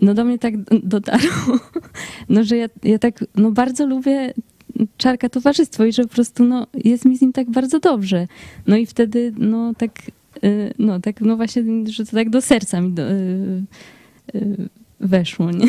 no 0.00 0.14
do 0.14 0.24
mnie 0.24 0.38
tak 0.38 0.54
dotarło, 0.82 1.58
no 2.28 2.44
że 2.44 2.56
ja, 2.56 2.66
ja 2.82 2.98
tak, 2.98 3.24
no 3.34 3.50
bardzo 3.50 3.86
lubię 3.86 4.34
czarka 4.96 5.28
towarzystwo 5.28 5.84
i 5.84 5.92
że 5.92 6.02
po 6.02 6.08
prostu, 6.08 6.44
no 6.44 6.66
jest 6.84 7.04
mi 7.04 7.18
z 7.18 7.20
nim 7.20 7.32
tak 7.32 7.50
bardzo 7.50 7.80
dobrze. 7.80 8.26
No 8.66 8.76
i 8.76 8.86
wtedy, 8.86 9.32
no 9.38 9.74
tak, 9.74 9.90
y, 10.44 10.74
no 10.78 11.00
tak, 11.00 11.20
no 11.20 11.36
właśnie, 11.36 11.62
że 11.86 12.06
to 12.06 12.12
tak 12.12 12.30
do 12.30 12.40
serca 12.42 12.80
mi 12.80 12.92
do, 12.92 13.10
y, 13.10 13.62
y, 14.34 14.68
weszło, 15.00 15.50
nie? 15.50 15.66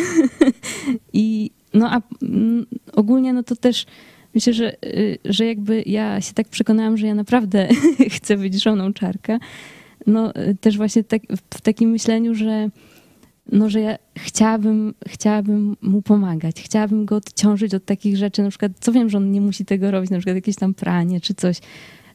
I 1.14 1.52
no 1.74 1.92
a 1.92 2.02
mm, 2.22 2.66
ogólnie, 2.94 3.34
no 3.34 3.44
to 3.44 3.56
też 3.56 3.86
myślę, 4.36 4.54
że, 4.54 4.76
że 5.26 5.46
jakby 5.46 5.84
ja 5.86 6.22
się 6.22 6.34
tak 6.34 6.48
przekonałam, 6.48 6.98
że 6.98 7.08
ja 7.08 7.16
naprawdę 7.16 7.68
chcę 8.18 8.38
być 8.38 8.64
żoną 8.64 8.94
czarka. 8.94 9.40
No 10.08 10.34
też 10.62 10.78
właśnie 10.78 11.04
tak, 11.04 11.22
w 11.54 11.62
takim 11.62 11.90
myśleniu, 11.90 12.36
że 12.36 12.70
no, 13.52 13.70
że 13.70 13.80
ja 13.80 13.98
chciałabym, 14.18 14.94
chciałabym 15.08 15.78
mu 15.82 16.02
pomagać, 16.02 16.62
chciałabym 16.62 17.06
go 17.06 17.16
odciążyć 17.16 17.74
od 17.74 17.86
takich 17.86 18.18
rzeczy, 18.18 18.44
na 18.44 18.50
przykład, 18.50 18.72
co 18.80 18.92
wiem, 18.92 19.10
że 19.10 19.18
on 19.18 19.32
nie 19.32 19.42
musi 19.42 19.66
tego 19.66 19.92
robić, 19.92 20.12
na 20.12 20.18
przykład 20.18 20.36
jakieś 20.36 20.56
tam 20.56 20.74
pranie 20.74 21.22
czy 21.22 21.34
coś, 21.34 21.60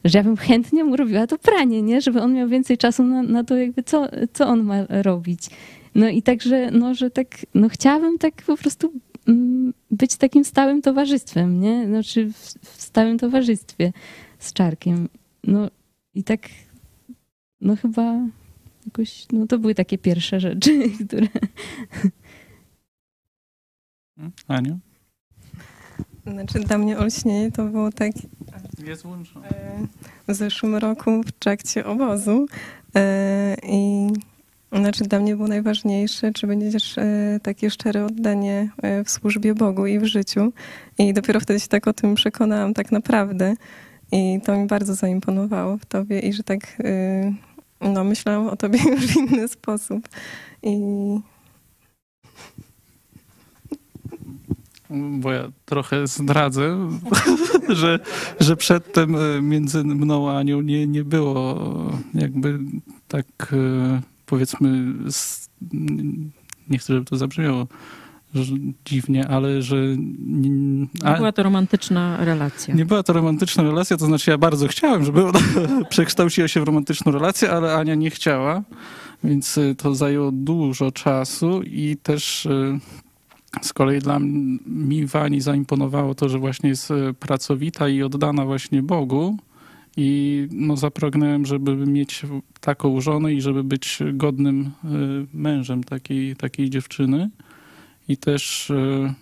że 0.03 0.17
ja 0.17 0.23
bym 0.23 0.37
chętnie 0.37 0.83
mu 0.83 0.95
robiła 0.95 1.27
to 1.27 1.37
pranie, 1.37 1.81
nie? 1.81 2.01
Żeby 2.01 2.21
on 2.21 2.33
miał 2.33 2.47
więcej 2.47 2.77
czasu 2.77 3.03
na, 3.03 3.23
na 3.23 3.43
to, 3.43 3.57
jakby 3.57 3.83
co, 3.83 4.07
co 4.33 4.47
on 4.47 4.63
ma 4.63 4.85
robić. 4.89 5.49
No 5.95 6.09
i 6.09 6.21
także, 6.21 6.71
no, 6.71 6.93
że 6.95 7.09
tak, 7.09 7.27
no 7.55 7.69
chciałabym 7.69 8.17
tak 8.17 8.33
po 8.47 8.57
prostu 8.57 8.93
mm, 9.27 9.73
być 9.91 10.15
takim 10.15 10.45
stałym 10.45 10.81
towarzystwem, 10.81 11.59
nie? 11.59 11.87
Znaczy 11.87 12.25
w, 12.33 12.37
w 12.61 12.81
stałym 12.81 13.17
towarzystwie 13.17 13.93
z 14.39 14.53
Czarkiem. 14.53 15.09
No 15.43 15.69
i 16.15 16.23
tak, 16.23 16.41
no 17.61 17.75
chyba 17.75 18.21
jakoś, 18.85 19.25
no 19.31 19.47
to 19.47 19.59
były 19.59 19.75
takie 19.75 19.97
pierwsze 19.97 20.39
rzeczy, 20.39 20.83
które... 21.07 21.27
Aniu? 24.47 24.79
Znaczy 26.27 26.59
dla 26.59 26.77
mnie 26.77 26.97
olśnienie 26.97 27.51
to 27.51 27.65
było 27.65 27.91
tak 27.91 28.11
Jest 28.85 29.03
włączone. 29.03 29.49
e, 29.49 29.87
w 30.27 30.33
zeszłym 30.35 30.75
roku 30.75 31.23
w 31.23 31.31
trakcie 31.31 31.85
obozu 31.85 32.45
e, 32.95 33.55
i 33.63 34.07
znaczy 34.71 35.03
dla 35.03 35.19
mnie 35.19 35.35
było 35.35 35.47
najważniejsze, 35.47 36.31
czy 36.33 36.47
będziesz 36.47 36.97
e, 36.97 37.39
takie 37.43 37.69
szczere 37.69 38.05
oddanie 38.05 38.69
e, 38.81 39.03
w 39.03 39.09
służbie 39.09 39.53
Bogu 39.55 39.87
i 39.87 39.99
w 39.99 40.05
życiu. 40.05 40.53
I 40.97 41.13
dopiero 41.13 41.39
wtedy 41.39 41.59
się 41.59 41.67
tak 41.67 41.87
o 41.87 41.93
tym 41.93 42.15
przekonałam 42.15 42.73
tak 42.73 42.91
naprawdę. 42.91 43.55
I 44.11 44.39
to 44.45 44.57
mi 44.57 44.67
bardzo 44.67 44.95
zaimponowało 44.95 45.77
w 45.77 45.85
tobie 45.85 46.19
i 46.19 46.33
że 46.33 46.43
tak 46.43 46.77
no, 47.81 48.03
myślałam 48.03 48.47
o 48.47 48.55
tobie 48.55 48.79
już 48.91 49.07
w 49.07 49.15
inny 49.15 49.47
sposób. 49.47 50.09
I 50.63 50.77
Bo 54.89 55.31
ja 55.31 55.51
trochę 55.65 56.07
zdradzę, 56.07 56.89
że, 57.69 57.99
że 58.39 58.55
przedtem 58.55 59.15
e, 59.15 59.41
między 59.41 59.83
mną 59.83 60.29
a 60.29 60.37
Anią 60.37 60.61
nie, 60.61 60.87
nie 60.87 61.03
było 61.03 61.55
jakby 62.13 62.59
tak 63.07 63.25
e, 63.53 64.01
powiedzmy, 64.25 64.93
nie 66.69 66.77
chcę, 66.77 66.93
żeby 66.93 67.05
to 67.05 67.17
zabrzmiało 67.17 67.67
dziwnie, 68.85 69.27
ale 69.27 69.61
że 69.61 69.75
nie, 70.27 70.87
a, 71.03 71.17
Była 71.17 71.31
to 71.31 71.43
romantyczna 71.43 72.25
relacja. 72.25 72.75
nie 72.75 72.85
była 72.85 73.03
to 73.03 73.13
romantyczna 73.13 73.63
relacja, 73.63 73.97
to 73.97 74.05
znaczy 74.05 74.31
ja 74.31 74.37
bardzo 74.37 74.67
chciałem, 74.67 75.05
żeby 75.05 75.25
ona 75.25 75.39
przekształciła 75.89 76.47
się 76.47 76.61
w 76.61 76.63
romantyczną 76.63 77.11
relację, 77.11 77.51
ale 77.51 77.75
Ania 77.75 77.95
nie 77.95 78.09
chciała, 78.09 78.63
więc 79.23 79.57
y, 79.57 79.75
to 79.77 79.95
zajęło 79.95 80.31
dużo 80.31 80.91
czasu 80.91 81.61
i 81.61 81.97
też 82.03 82.45
y, 82.45 82.79
z 83.61 83.73
kolei 83.73 83.99
dla 83.99 84.19
mi 84.65 85.05
Wani 85.05 85.41
zaimponowało 85.41 86.15
to, 86.15 86.29
że 86.29 86.39
właśnie 86.39 86.69
jest 86.69 86.91
y, 86.91 87.13
pracowita 87.19 87.89
i 87.89 88.03
oddana 88.03 88.45
właśnie 88.45 88.83
Bogu 88.83 89.37
i 89.97 90.47
no 90.51 90.77
zapragnąłem, 90.77 91.45
żeby 91.45 91.75
mieć 91.75 92.25
taką 92.61 93.01
żonę 93.01 93.33
i 93.33 93.41
żeby 93.41 93.63
być 93.63 93.99
godnym 94.13 94.71
mężem 95.33 95.83
takiej, 95.83 96.35
takiej 96.35 96.69
dziewczyny 96.69 97.29
i 98.11 98.17
też 98.17 98.69
y, 98.69 99.13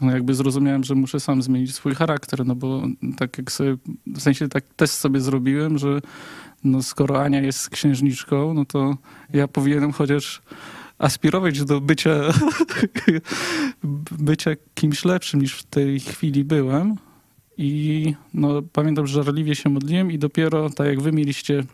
no 0.00 0.10
jakby 0.10 0.34
zrozumiałem, 0.34 0.84
że 0.84 0.94
muszę 0.94 1.20
sam 1.20 1.42
zmienić 1.42 1.74
swój 1.74 1.94
charakter, 1.94 2.46
no 2.46 2.54
bo 2.54 2.82
tak 3.16 3.38
jak 3.38 3.52
sobie, 3.52 3.76
w 4.06 4.20
sensie 4.20 4.48
tak 4.48 4.64
też 4.76 4.90
sobie 4.90 5.20
zrobiłem, 5.20 5.78
że 5.78 6.00
no 6.64 6.82
skoro 6.82 7.22
Ania 7.22 7.40
jest 7.40 7.70
księżniczką, 7.70 8.54
no 8.54 8.64
to 8.64 8.96
ja 9.32 9.48
powinienem 9.48 9.92
chociaż 9.92 10.42
aspirować 10.98 11.64
do 11.64 11.80
bycia, 11.80 12.20
bycia 14.18 14.50
kimś 14.74 15.04
lepszym 15.04 15.40
niż 15.40 15.54
w 15.54 15.64
tej 15.64 16.00
chwili 16.00 16.44
byłem. 16.44 16.96
I 17.56 18.14
no, 18.34 18.62
pamiętam, 18.62 19.06
że 19.06 19.24
żarliwie 19.24 19.54
się 19.54 19.70
modliłem 19.70 20.12
i 20.12 20.18
dopiero 20.18 20.70
tak 20.70 20.86
jak 20.86 21.00
wy 21.00 21.12
mieliście 21.12 21.64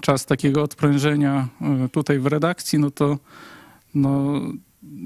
czas 0.00 0.26
takiego 0.26 0.62
odprężenia 0.62 1.48
y, 1.84 1.88
tutaj 1.88 2.18
w 2.18 2.26
redakcji, 2.26 2.78
no 2.78 2.90
to 2.90 3.18
no, 3.94 4.40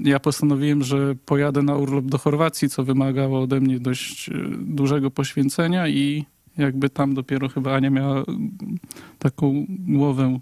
ja 0.03 0.19
postanowiłem, 0.19 0.83
że 0.83 1.15
pojadę 1.25 1.61
na 1.61 1.75
urlop 1.75 2.05
do 2.05 2.17
Chorwacji, 2.17 2.69
co 2.69 2.83
wymagało 2.83 3.41
ode 3.41 3.59
mnie 3.59 3.79
dość 3.79 4.29
e, 4.29 4.33
dużego 4.59 5.11
poświęcenia 5.11 5.87
i 5.87 6.25
jakby 6.57 6.89
tam 6.89 7.13
dopiero 7.13 7.49
chyba 7.49 7.75
Ania 7.75 7.89
miała 7.89 8.23
taką 9.19 9.65
głowę 9.69 10.39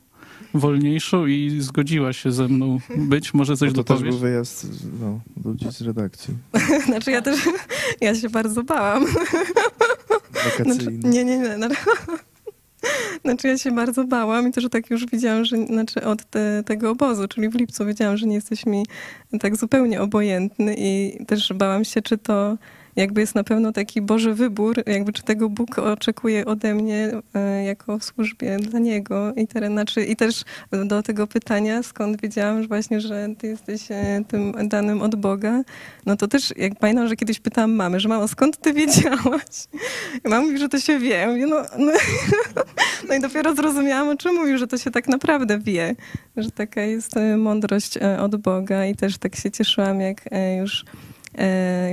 wolniejszą 0.54 1.26
i 1.26 1.58
zgodziła 1.60 2.14
się 2.14 2.32
ze 2.32 2.48
mną 2.48 2.80
być. 2.98 3.34
Może 3.34 3.58
coś 3.58 3.70
Bo 3.70 3.76
to 3.76 3.84
też 3.84 3.98
dopowiesz? 3.98 4.16
był 4.16 4.22
wyjazd 4.22 4.68
no, 5.02 5.20
ludzi 5.46 5.72
z 5.72 5.82
redakcji 5.82 6.34
znaczy 6.86 7.12
ja 7.12 7.22
też, 7.22 7.40
ja 8.02 8.16
się 8.16 8.30
bardzo 8.30 8.64
bałam. 8.64 9.06
Znaczy, 9.08 10.64
wakacyjnej. 10.64 11.12
nie, 11.12 11.26
nie, 11.26 11.38
nie. 11.38 11.58
Znaczy 13.26 13.48
ja 13.48 13.58
się 13.58 13.72
bardzo 13.72 14.04
bałam 14.04 14.50
i 14.50 14.52
to, 14.52 14.62
że 14.62 14.70
tak 14.70 14.90
już 14.90 15.06
widziałam, 15.06 15.46
że 15.46 15.66
znaczy 15.66 16.04
od 16.04 16.26
te, 16.26 16.64
tego 16.66 16.90
obozu, 16.90 17.28
czyli 17.28 17.50
w 17.50 17.56
lipcu 17.56 17.86
wiedziałam, 17.86 18.18
że 18.18 18.28
nie 18.28 18.36
jesteś 18.36 18.66
mi 18.66 18.86
tak 19.40 19.56
zupełnie 19.56 20.02
obojętny 20.02 20.76
i 20.78 21.18
też 21.26 21.54
bałam 21.54 21.86
się, 21.86 22.02
czy 22.02 22.18
to 22.18 22.58
jakby 22.96 23.22
jest 23.22 23.36
na 23.36 23.44
pewno 23.44 23.72
taki 23.72 24.02
Boży 24.02 24.34
wybór, 24.34 24.84
jakby 24.86 25.14
czy 25.14 25.24
tego 25.24 25.50
Bóg 25.50 25.80
oczekuje 25.80 26.46
ode 26.46 26.74
mnie 26.74 27.12
e, 27.34 27.64
jako 27.64 28.00
w 28.00 28.04
służbie 28.04 28.58
dla 28.58 28.80
Niego. 28.80 29.34
I, 29.36 29.48
teraz, 29.48 29.72
znaczy, 29.72 30.06
I 30.06 30.16
też 30.16 30.44
do 30.86 31.04
tego 31.04 31.28
pytania, 31.28 31.84
skąd 31.84 32.22
wiedziałam, 32.22 32.62
że 32.62 32.68
właśnie, 32.68 33.02
że 33.02 33.28
ty 33.38 33.48
jesteś 33.48 33.92
e, 33.92 34.24
tym 34.28 34.54
danym 34.68 35.02
od 35.02 35.16
Boga, 35.16 35.64
no 36.06 36.16
to 36.16 36.28
też, 36.28 36.54
jak 36.58 36.80
pamiętam, 36.80 37.08
że 37.08 37.16
kiedyś 37.16 37.40
pytałam 37.40 37.72
mamy, 37.72 38.00
że 38.00 38.10
mamo, 38.10 38.28
skąd 38.28 38.58
ty 38.58 38.74
wiedziałaś? 38.74 39.68
I 40.26 40.30
mama 40.30 40.42
mówi, 40.42 40.58
że 40.58 40.70
to 40.70 40.80
się 40.80 41.00
wie. 41.00 41.28
Mówię, 41.28 41.48
no, 41.48 41.62
no, 41.78 41.92
no 43.10 43.16
i 43.16 43.22
dopiero 43.22 43.56
zrozumiałam, 43.56 44.10
o 44.10 44.18
czym 44.18 44.36
mówił, 44.36 44.58
że 44.58 44.68
to 44.68 44.78
się 44.78 44.92
tak 44.92 45.08
naprawdę 45.08 45.60
wie, 45.60 45.96
że 46.38 46.52
taka 46.52 46.82
jest 46.82 47.18
e, 47.18 47.38
mądrość 47.38 47.98
od 47.98 48.36
Boga 48.36 48.86
i 48.86 48.96
też 48.96 49.18
tak 49.18 49.36
się 49.36 49.52
cieszyłam, 49.52 50.02
jak 50.02 50.22
już 50.60 50.86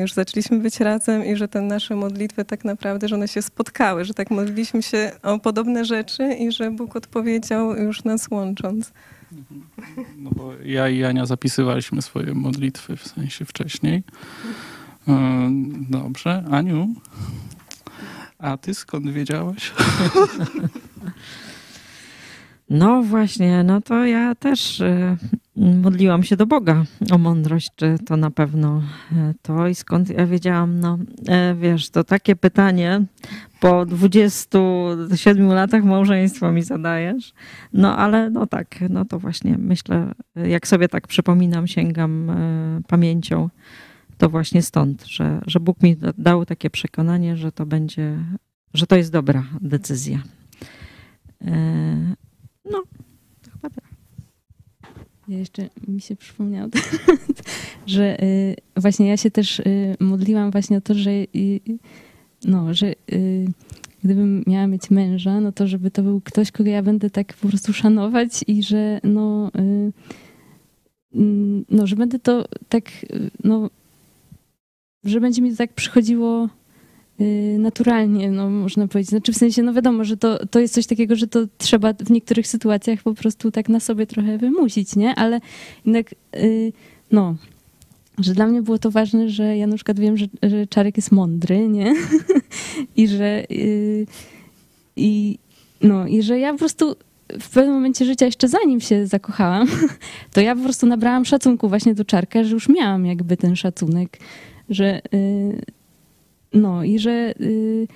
już 0.00 0.12
zaczęliśmy 0.12 0.58
być 0.58 0.80
razem 0.80 1.24
i 1.24 1.36
że 1.36 1.48
te 1.48 1.60
nasze 1.60 1.96
modlitwy 1.96 2.44
tak 2.44 2.64
naprawdę, 2.64 3.08
że 3.08 3.14
one 3.14 3.28
się 3.28 3.42
spotkały, 3.42 4.04
że 4.04 4.14
tak 4.14 4.30
modliliśmy 4.30 4.82
się 4.82 5.12
o 5.22 5.38
podobne 5.38 5.84
rzeczy 5.84 6.34
i 6.34 6.52
że 6.52 6.70
Bóg 6.70 6.96
odpowiedział 6.96 7.76
już 7.76 8.04
nas 8.04 8.28
łącząc. 8.30 8.92
No 10.16 10.30
bo 10.36 10.52
ja 10.64 10.88
i 10.88 11.04
Ania 11.04 11.26
zapisywaliśmy 11.26 12.02
swoje 12.02 12.34
modlitwy 12.34 12.96
w 12.96 13.06
sensie 13.06 13.44
wcześniej. 13.44 14.02
E, 15.08 15.50
Dobrze. 15.90 16.44
Aniu, 16.50 16.88
a 18.38 18.56
ty 18.56 18.74
skąd 18.74 19.10
wiedziałaś? 19.10 19.72
No 22.70 23.02
właśnie, 23.02 23.62
no 23.64 23.80
to 23.80 24.04
ja 24.04 24.34
też 24.34 24.80
y, 24.80 25.16
modliłam 25.56 26.22
się 26.22 26.36
do 26.36 26.46
Boga 26.46 26.84
o 27.10 27.18
mądrość, 27.18 27.68
czy 27.76 27.96
to 28.06 28.16
na 28.16 28.30
pewno 28.30 28.82
y, 29.12 29.34
to 29.42 29.68
i 29.68 29.74
skąd 29.74 30.08
ja 30.10 30.26
wiedziałam, 30.26 30.80
no 30.80 30.98
e, 31.28 31.54
wiesz, 31.54 31.90
to 31.90 32.04
takie 32.04 32.36
pytanie 32.36 33.04
po 33.60 33.86
27 33.86 35.46
latach 35.48 35.84
małżeństwa 35.84 36.52
mi 36.52 36.62
zadajesz, 36.62 37.32
no 37.72 37.96
ale 37.96 38.30
no 38.30 38.46
tak, 38.46 38.80
no 38.90 39.04
to 39.04 39.18
właśnie 39.18 39.58
myślę, 39.58 40.12
jak 40.46 40.66
sobie 40.66 40.88
tak 40.88 41.06
przypominam, 41.08 41.66
sięgam 41.66 42.30
y, 42.30 42.82
pamięcią, 42.88 43.48
to 44.18 44.28
właśnie 44.28 44.62
stąd, 44.62 45.04
że, 45.06 45.40
że 45.46 45.60
Bóg 45.60 45.82
mi 45.82 45.96
da- 45.96 46.12
dał 46.18 46.46
takie 46.46 46.70
przekonanie, 46.70 47.36
że 47.36 47.52
to 47.52 47.66
będzie, 47.66 48.18
że 48.74 48.86
to 48.86 48.96
jest 48.96 49.12
dobra 49.12 49.44
decyzja. 49.60 50.18
E, 51.44 51.52
No. 52.70 52.82
Ja 55.32 55.38
jeszcze 55.38 55.68
mi 55.88 56.00
się 56.00 56.16
przypomniało, 56.16 56.68
że 57.86 58.22
y, 58.22 58.56
właśnie 58.76 59.08
ja 59.08 59.16
się 59.16 59.30
też 59.30 59.58
y, 59.58 59.96
modliłam 60.00 60.50
właśnie 60.50 60.76
o 60.76 60.80
to, 60.80 60.94
że 60.94 61.10
no, 62.44 62.74
że 62.74 62.92
y, 63.12 63.46
gdybym 64.04 64.44
miała 64.46 64.66
mieć 64.66 64.90
męża, 64.90 65.40
no 65.40 65.52
to 65.52 65.66
żeby 65.66 65.90
to 65.90 66.02
był 66.02 66.20
ktoś, 66.20 66.52
kogo 66.52 66.70
ja 66.70 66.82
będę 66.82 67.10
tak 67.10 67.34
po 67.34 67.48
prostu 67.48 67.72
szanować 67.72 68.44
i 68.46 68.62
że 68.62 69.00
no, 69.04 69.50
mm, 71.14 71.64
no 71.70 71.86
że 71.86 71.96
będę 71.96 72.18
to 72.18 72.44
tak, 72.68 72.84
no, 73.44 73.70
że 75.04 75.20
będzie 75.20 75.42
mi 75.42 75.50
to 75.50 75.56
tak 75.56 75.72
przychodziło 75.72 76.48
naturalnie, 77.58 78.30
no 78.30 78.50
można 78.50 78.88
powiedzieć. 78.88 79.10
Znaczy 79.10 79.32
w 79.32 79.36
sensie, 79.36 79.62
no 79.62 79.72
wiadomo, 79.72 80.04
że 80.04 80.16
to, 80.16 80.46
to 80.46 80.60
jest 80.60 80.74
coś 80.74 80.86
takiego, 80.86 81.16
że 81.16 81.26
to 81.26 81.40
trzeba 81.58 81.92
w 81.92 82.10
niektórych 82.10 82.46
sytuacjach 82.46 83.02
po 83.02 83.14
prostu 83.14 83.50
tak 83.50 83.68
na 83.68 83.80
sobie 83.80 84.06
trochę 84.06 84.38
wymusić, 84.38 84.96
nie? 84.96 85.14
Ale 85.14 85.40
jednak, 85.86 86.14
y, 86.36 86.72
no, 87.10 87.36
że 88.18 88.34
dla 88.34 88.46
mnie 88.46 88.62
było 88.62 88.78
to 88.78 88.90
ważne, 88.90 89.28
że 89.28 89.56
ja 89.56 89.66
na 89.66 89.74
przykład 89.74 90.00
wiem, 90.00 90.16
że, 90.16 90.26
że 90.42 90.66
Czarek 90.66 90.96
jest 90.96 91.12
mądry, 91.12 91.68
nie? 91.68 91.94
I 92.96 93.08
że 93.08 93.44
y, 93.50 94.06
i, 94.96 95.38
no, 95.80 96.06
i 96.06 96.22
że 96.22 96.38
ja 96.38 96.52
po 96.52 96.58
prostu 96.58 96.96
w 97.40 97.50
pewnym 97.50 97.74
momencie 97.74 98.04
życia, 98.04 98.26
jeszcze 98.26 98.48
zanim 98.48 98.80
się 98.80 99.06
zakochałam, 99.06 99.68
to 100.34 100.40
ja 100.40 100.56
po 100.56 100.62
prostu 100.62 100.86
nabrałam 100.86 101.24
szacunku 101.24 101.68
właśnie 101.68 101.94
do 101.94 102.04
Czarka, 102.04 102.44
że 102.44 102.54
już 102.54 102.68
miałam 102.68 103.06
jakby 103.06 103.36
ten 103.36 103.56
szacunek, 103.56 104.18
że 104.68 105.00
y, 105.14 105.62
no 106.54 106.84
i 106.84 106.98
że 106.98 107.34
y, 107.40 107.88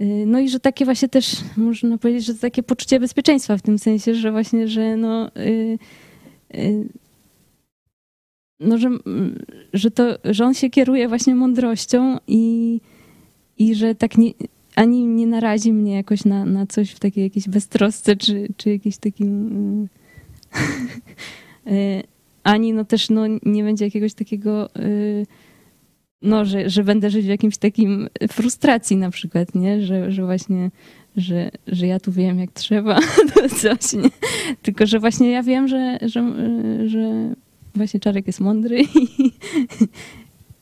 y, 0.00 0.24
no 0.26 0.40
i 0.40 0.48
że 0.48 0.60
takie 0.60 0.84
właśnie 0.84 1.08
też 1.08 1.36
można 1.56 1.98
powiedzieć, 1.98 2.24
że 2.24 2.34
takie 2.34 2.62
poczucie 2.62 3.00
bezpieczeństwa 3.00 3.56
w 3.56 3.62
tym 3.62 3.78
sensie, 3.78 4.14
że 4.14 4.32
właśnie, 4.32 4.68
że 4.68 4.96
no 4.96 5.30
y, 5.36 5.78
no, 8.60 8.78
że, 8.78 8.88
mm, 8.88 9.44
że 9.72 9.90
to, 9.90 10.18
że 10.24 10.44
on 10.44 10.54
się 10.54 10.70
kieruje 10.70 11.08
właśnie 11.08 11.34
mądrością 11.34 12.18
i, 12.28 12.80
i 13.58 13.74
że 13.74 13.94
tak 13.94 14.18
nie, 14.18 14.32
ani 14.74 15.06
nie 15.06 15.26
narazi 15.26 15.72
mnie 15.72 15.94
jakoś 15.94 16.24
na, 16.24 16.44
na 16.44 16.66
coś 16.66 16.90
w 16.90 16.98
takiej 16.98 17.24
jakiejś 17.24 17.48
beztrosce, 17.48 18.16
czy, 18.16 18.48
czy 18.56 18.70
jakimś 18.70 18.96
takim 18.96 19.88
ani 22.42 22.72
no 22.72 22.84
też 22.84 23.10
no, 23.10 23.22
nie 23.42 23.64
będzie 23.64 23.84
jakiegoś 23.84 24.14
takiego 24.14 24.70
no, 26.22 26.44
że, 26.44 26.70
że 26.70 26.84
będę 26.84 27.10
żyć 27.10 27.26
w 27.26 27.28
jakimś 27.28 27.58
takim 27.58 28.08
frustracji 28.30 28.96
na 28.96 29.10
przykład, 29.10 29.54
nie? 29.54 29.82
Że, 29.82 30.12
że 30.12 30.24
właśnie, 30.24 30.70
że, 31.16 31.50
że 31.66 31.86
ja 31.86 32.00
tu 32.00 32.12
wiem 32.12 32.38
jak 32.38 32.52
trzeba, 32.52 32.98
to 33.34 33.48
coś, 33.48 33.92
nie? 33.92 34.10
Tylko, 34.62 34.86
że 34.86 35.00
właśnie 35.00 35.30
ja 35.30 35.42
wiem, 35.42 35.68
że, 35.68 35.98
że, 36.02 36.32
że 36.88 37.34
właśnie 37.74 38.00
Czarek 38.00 38.26
jest 38.26 38.40
mądry 38.40 38.82
i, 39.02 39.32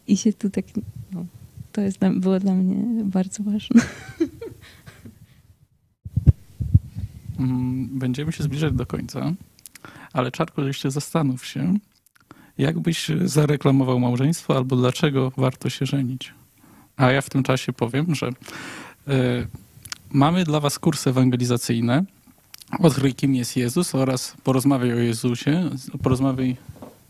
i 0.07 0.17
się 0.17 0.33
tu 0.33 0.51
tak, 0.51 0.65
no, 1.13 1.27
to 1.73 1.81
jest, 1.81 1.99
było 2.17 2.41
dla 2.41 2.55
mnie 2.55 3.05
bardzo 3.05 3.43
ważne. 3.43 3.83
Mm, 7.39 7.99
Będziemy 7.99 8.33
się 8.33 8.45
zbliżać 8.45 8.73
do 8.73 8.87
końca, 8.87 9.33
ale 10.13 10.31
Czarku, 10.31 10.63
jeszcze 10.63 10.91
zastanów 10.91 11.47
się, 11.47 11.75
jak 12.59 12.79
byś 12.79 13.11
zareklamował 13.25 14.01
małżeństwo 14.01 14.57
albo 14.57 14.77
dlaczego 14.77 15.33
warto 15.37 15.71
się 15.71 15.87
żenić. 15.87 16.35
A 16.97 17.11
ja 17.11 17.21
w 17.21 17.31
tym 17.31 17.43
czasie 17.43 17.73
powiem, 17.73 18.15
że 18.15 18.29
y, 18.29 18.33
mamy 20.11 20.45
dla 20.45 20.61
was 20.61 20.79
kursy 20.79 21.11
ewangelizacyjne. 21.11 22.05
Odkryj, 22.79 23.15
kim 23.15 23.35
jest 23.35 23.57
Jezus 23.57 23.95
oraz 23.95 24.37
porozmawiaj 24.45 24.93
o 24.93 24.97
Jezusie, 24.97 25.71
porozmawiaj 26.03 26.57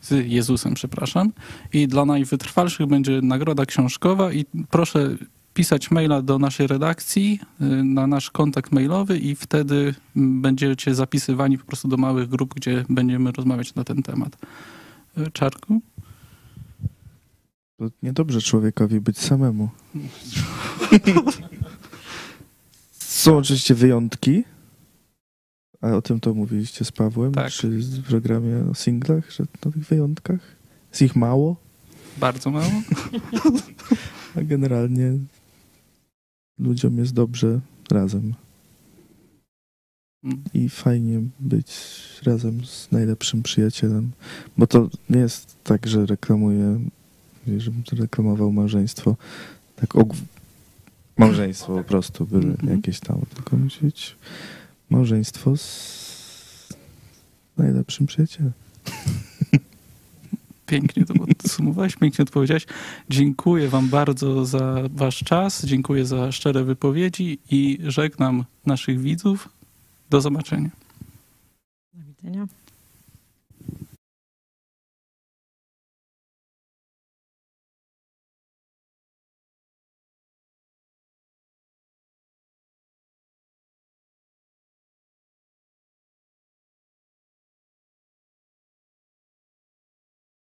z 0.03 0.27
Jezusem, 0.27 0.75
przepraszam. 0.75 1.33
I 1.73 1.89
dla 1.89 2.05
najwytrwalszych 2.05 2.87
będzie 2.87 3.21
nagroda 3.23 3.67
książkowa 3.67 4.33
i 4.33 4.45
proszę 4.71 5.17
pisać 5.55 5.91
maila 5.91 6.23
do 6.23 6.39
naszej 6.39 6.67
redakcji 6.67 7.41
y, 7.61 7.65
na 7.85 8.07
nasz 8.07 8.31
kontakt 8.31 8.73
mailowy 8.73 9.19
i 9.19 9.35
wtedy 9.35 9.95
będziecie 10.17 10.95
zapisywani 10.95 11.59
po 11.59 11.65
prostu 11.65 11.89
do 11.89 11.97
małych 11.97 12.29
grup, 12.29 12.55
gdzie 12.55 12.85
będziemy 12.89 13.33
rozmawiać 13.33 13.75
na 13.75 13.85
ten 13.85 14.03
temat. 14.03 14.37
Czarku? 15.33 15.81
To 17.79 17.89
niedobrze 18.03 18.41
człowiekowi 18.43 19.01
być 19.01 19.19
samemu. 19.19 19.69
Są 22.99 23.37
oczywiście 23.37 23.75
wyjątki, 23.75 24.45
a 25.81 25.91
o 25.91 26.03
tym 26.03 26.21
to 26.21 26.35
mówiliście 26.35 26.85
z 26.85 26.93
Pawłem, 26.93 27.33
Tak. 27.33 27.53
czy 27.53 27.69
w 27.79 28.07
programie 28.09 28.65
o 28.71 28.75
singlach, 28.75 29.31
że 29.33 29.45
na 29.65 29.71
tych 29.73 29.83
wyjątkach 29.87 30.41
jest 30.91 31.03
ich 31.03 31.17
mało, 31.17 31.57
Bardzo 32.19 32.51
mało? 32.51 32.83
a 34.37 34.43
generalnie 34.43 35.13
ludziom 36.59 36.99
jest 36.99 37.15
dobrze 37.15 37.61
razem. 37.91 38.35
Mm. 40.27 40.43
I 40.55 40.69
fajnie 40.69 41.21
być 41.41 41.67
razem 42.23 42.65
z 42.65 42.89
najlepszym 42.93 43.43
przyjacielem. 43.43 44.11
Bo 44.59 44.67
to 44.67 44.89
nie 45.11 45.19
jest 45.19 45.57
tak, 45.65 45.87
że 45.87 46.07
reklamuję, 46.07 46.81
żebym 47.59 47.83
reklamował 47.93 48.53
małżeństwo. 48.53 49.17
Tak 49.77 49.95
małżeństwo 51.17 51.77
po 51.77 51.85
prostu, 51.85 52.27
byle 52.27 52.49
Mhm. 52.49 52.77
jakieś 52.77 53.01
tam. 53.01 53.21
Tylko 53.35 53.57
musi 53.57 53.85
być 53.85 54.17
małżeństwo 54.91 55.57
z 55.57 56.69
najlepszym 57.59 58.07
przyjacielem. 58.07 58.53
Pięknie 60.67 61.05
to 61.05 61.15
podsumowałeś, 61.15 61.97
pięknie 61.97 62.23
odpowiedziałeś. 62.23 62.67
Dziękuję 63.11 63.69
wam 63.69 63.89
bardzo 63.89 64.47
za 64.47 64.83
wasz 64.91 65.19
czas, 65.19 65.65
dziękuję 65.65 66.07
za 66.07 66.33
szczere 66.33 66.65
wypowiedzi 66.65 67.39
i 67.51 67.79
żegnam 67.83 68.45
naszych 68.67 69.01
widzów. 69.01 69.56
Do 70.11 70.21
zobaczenia. 70.21 70.71
Do 71.95 72.05
widzenia. 72.05 72.47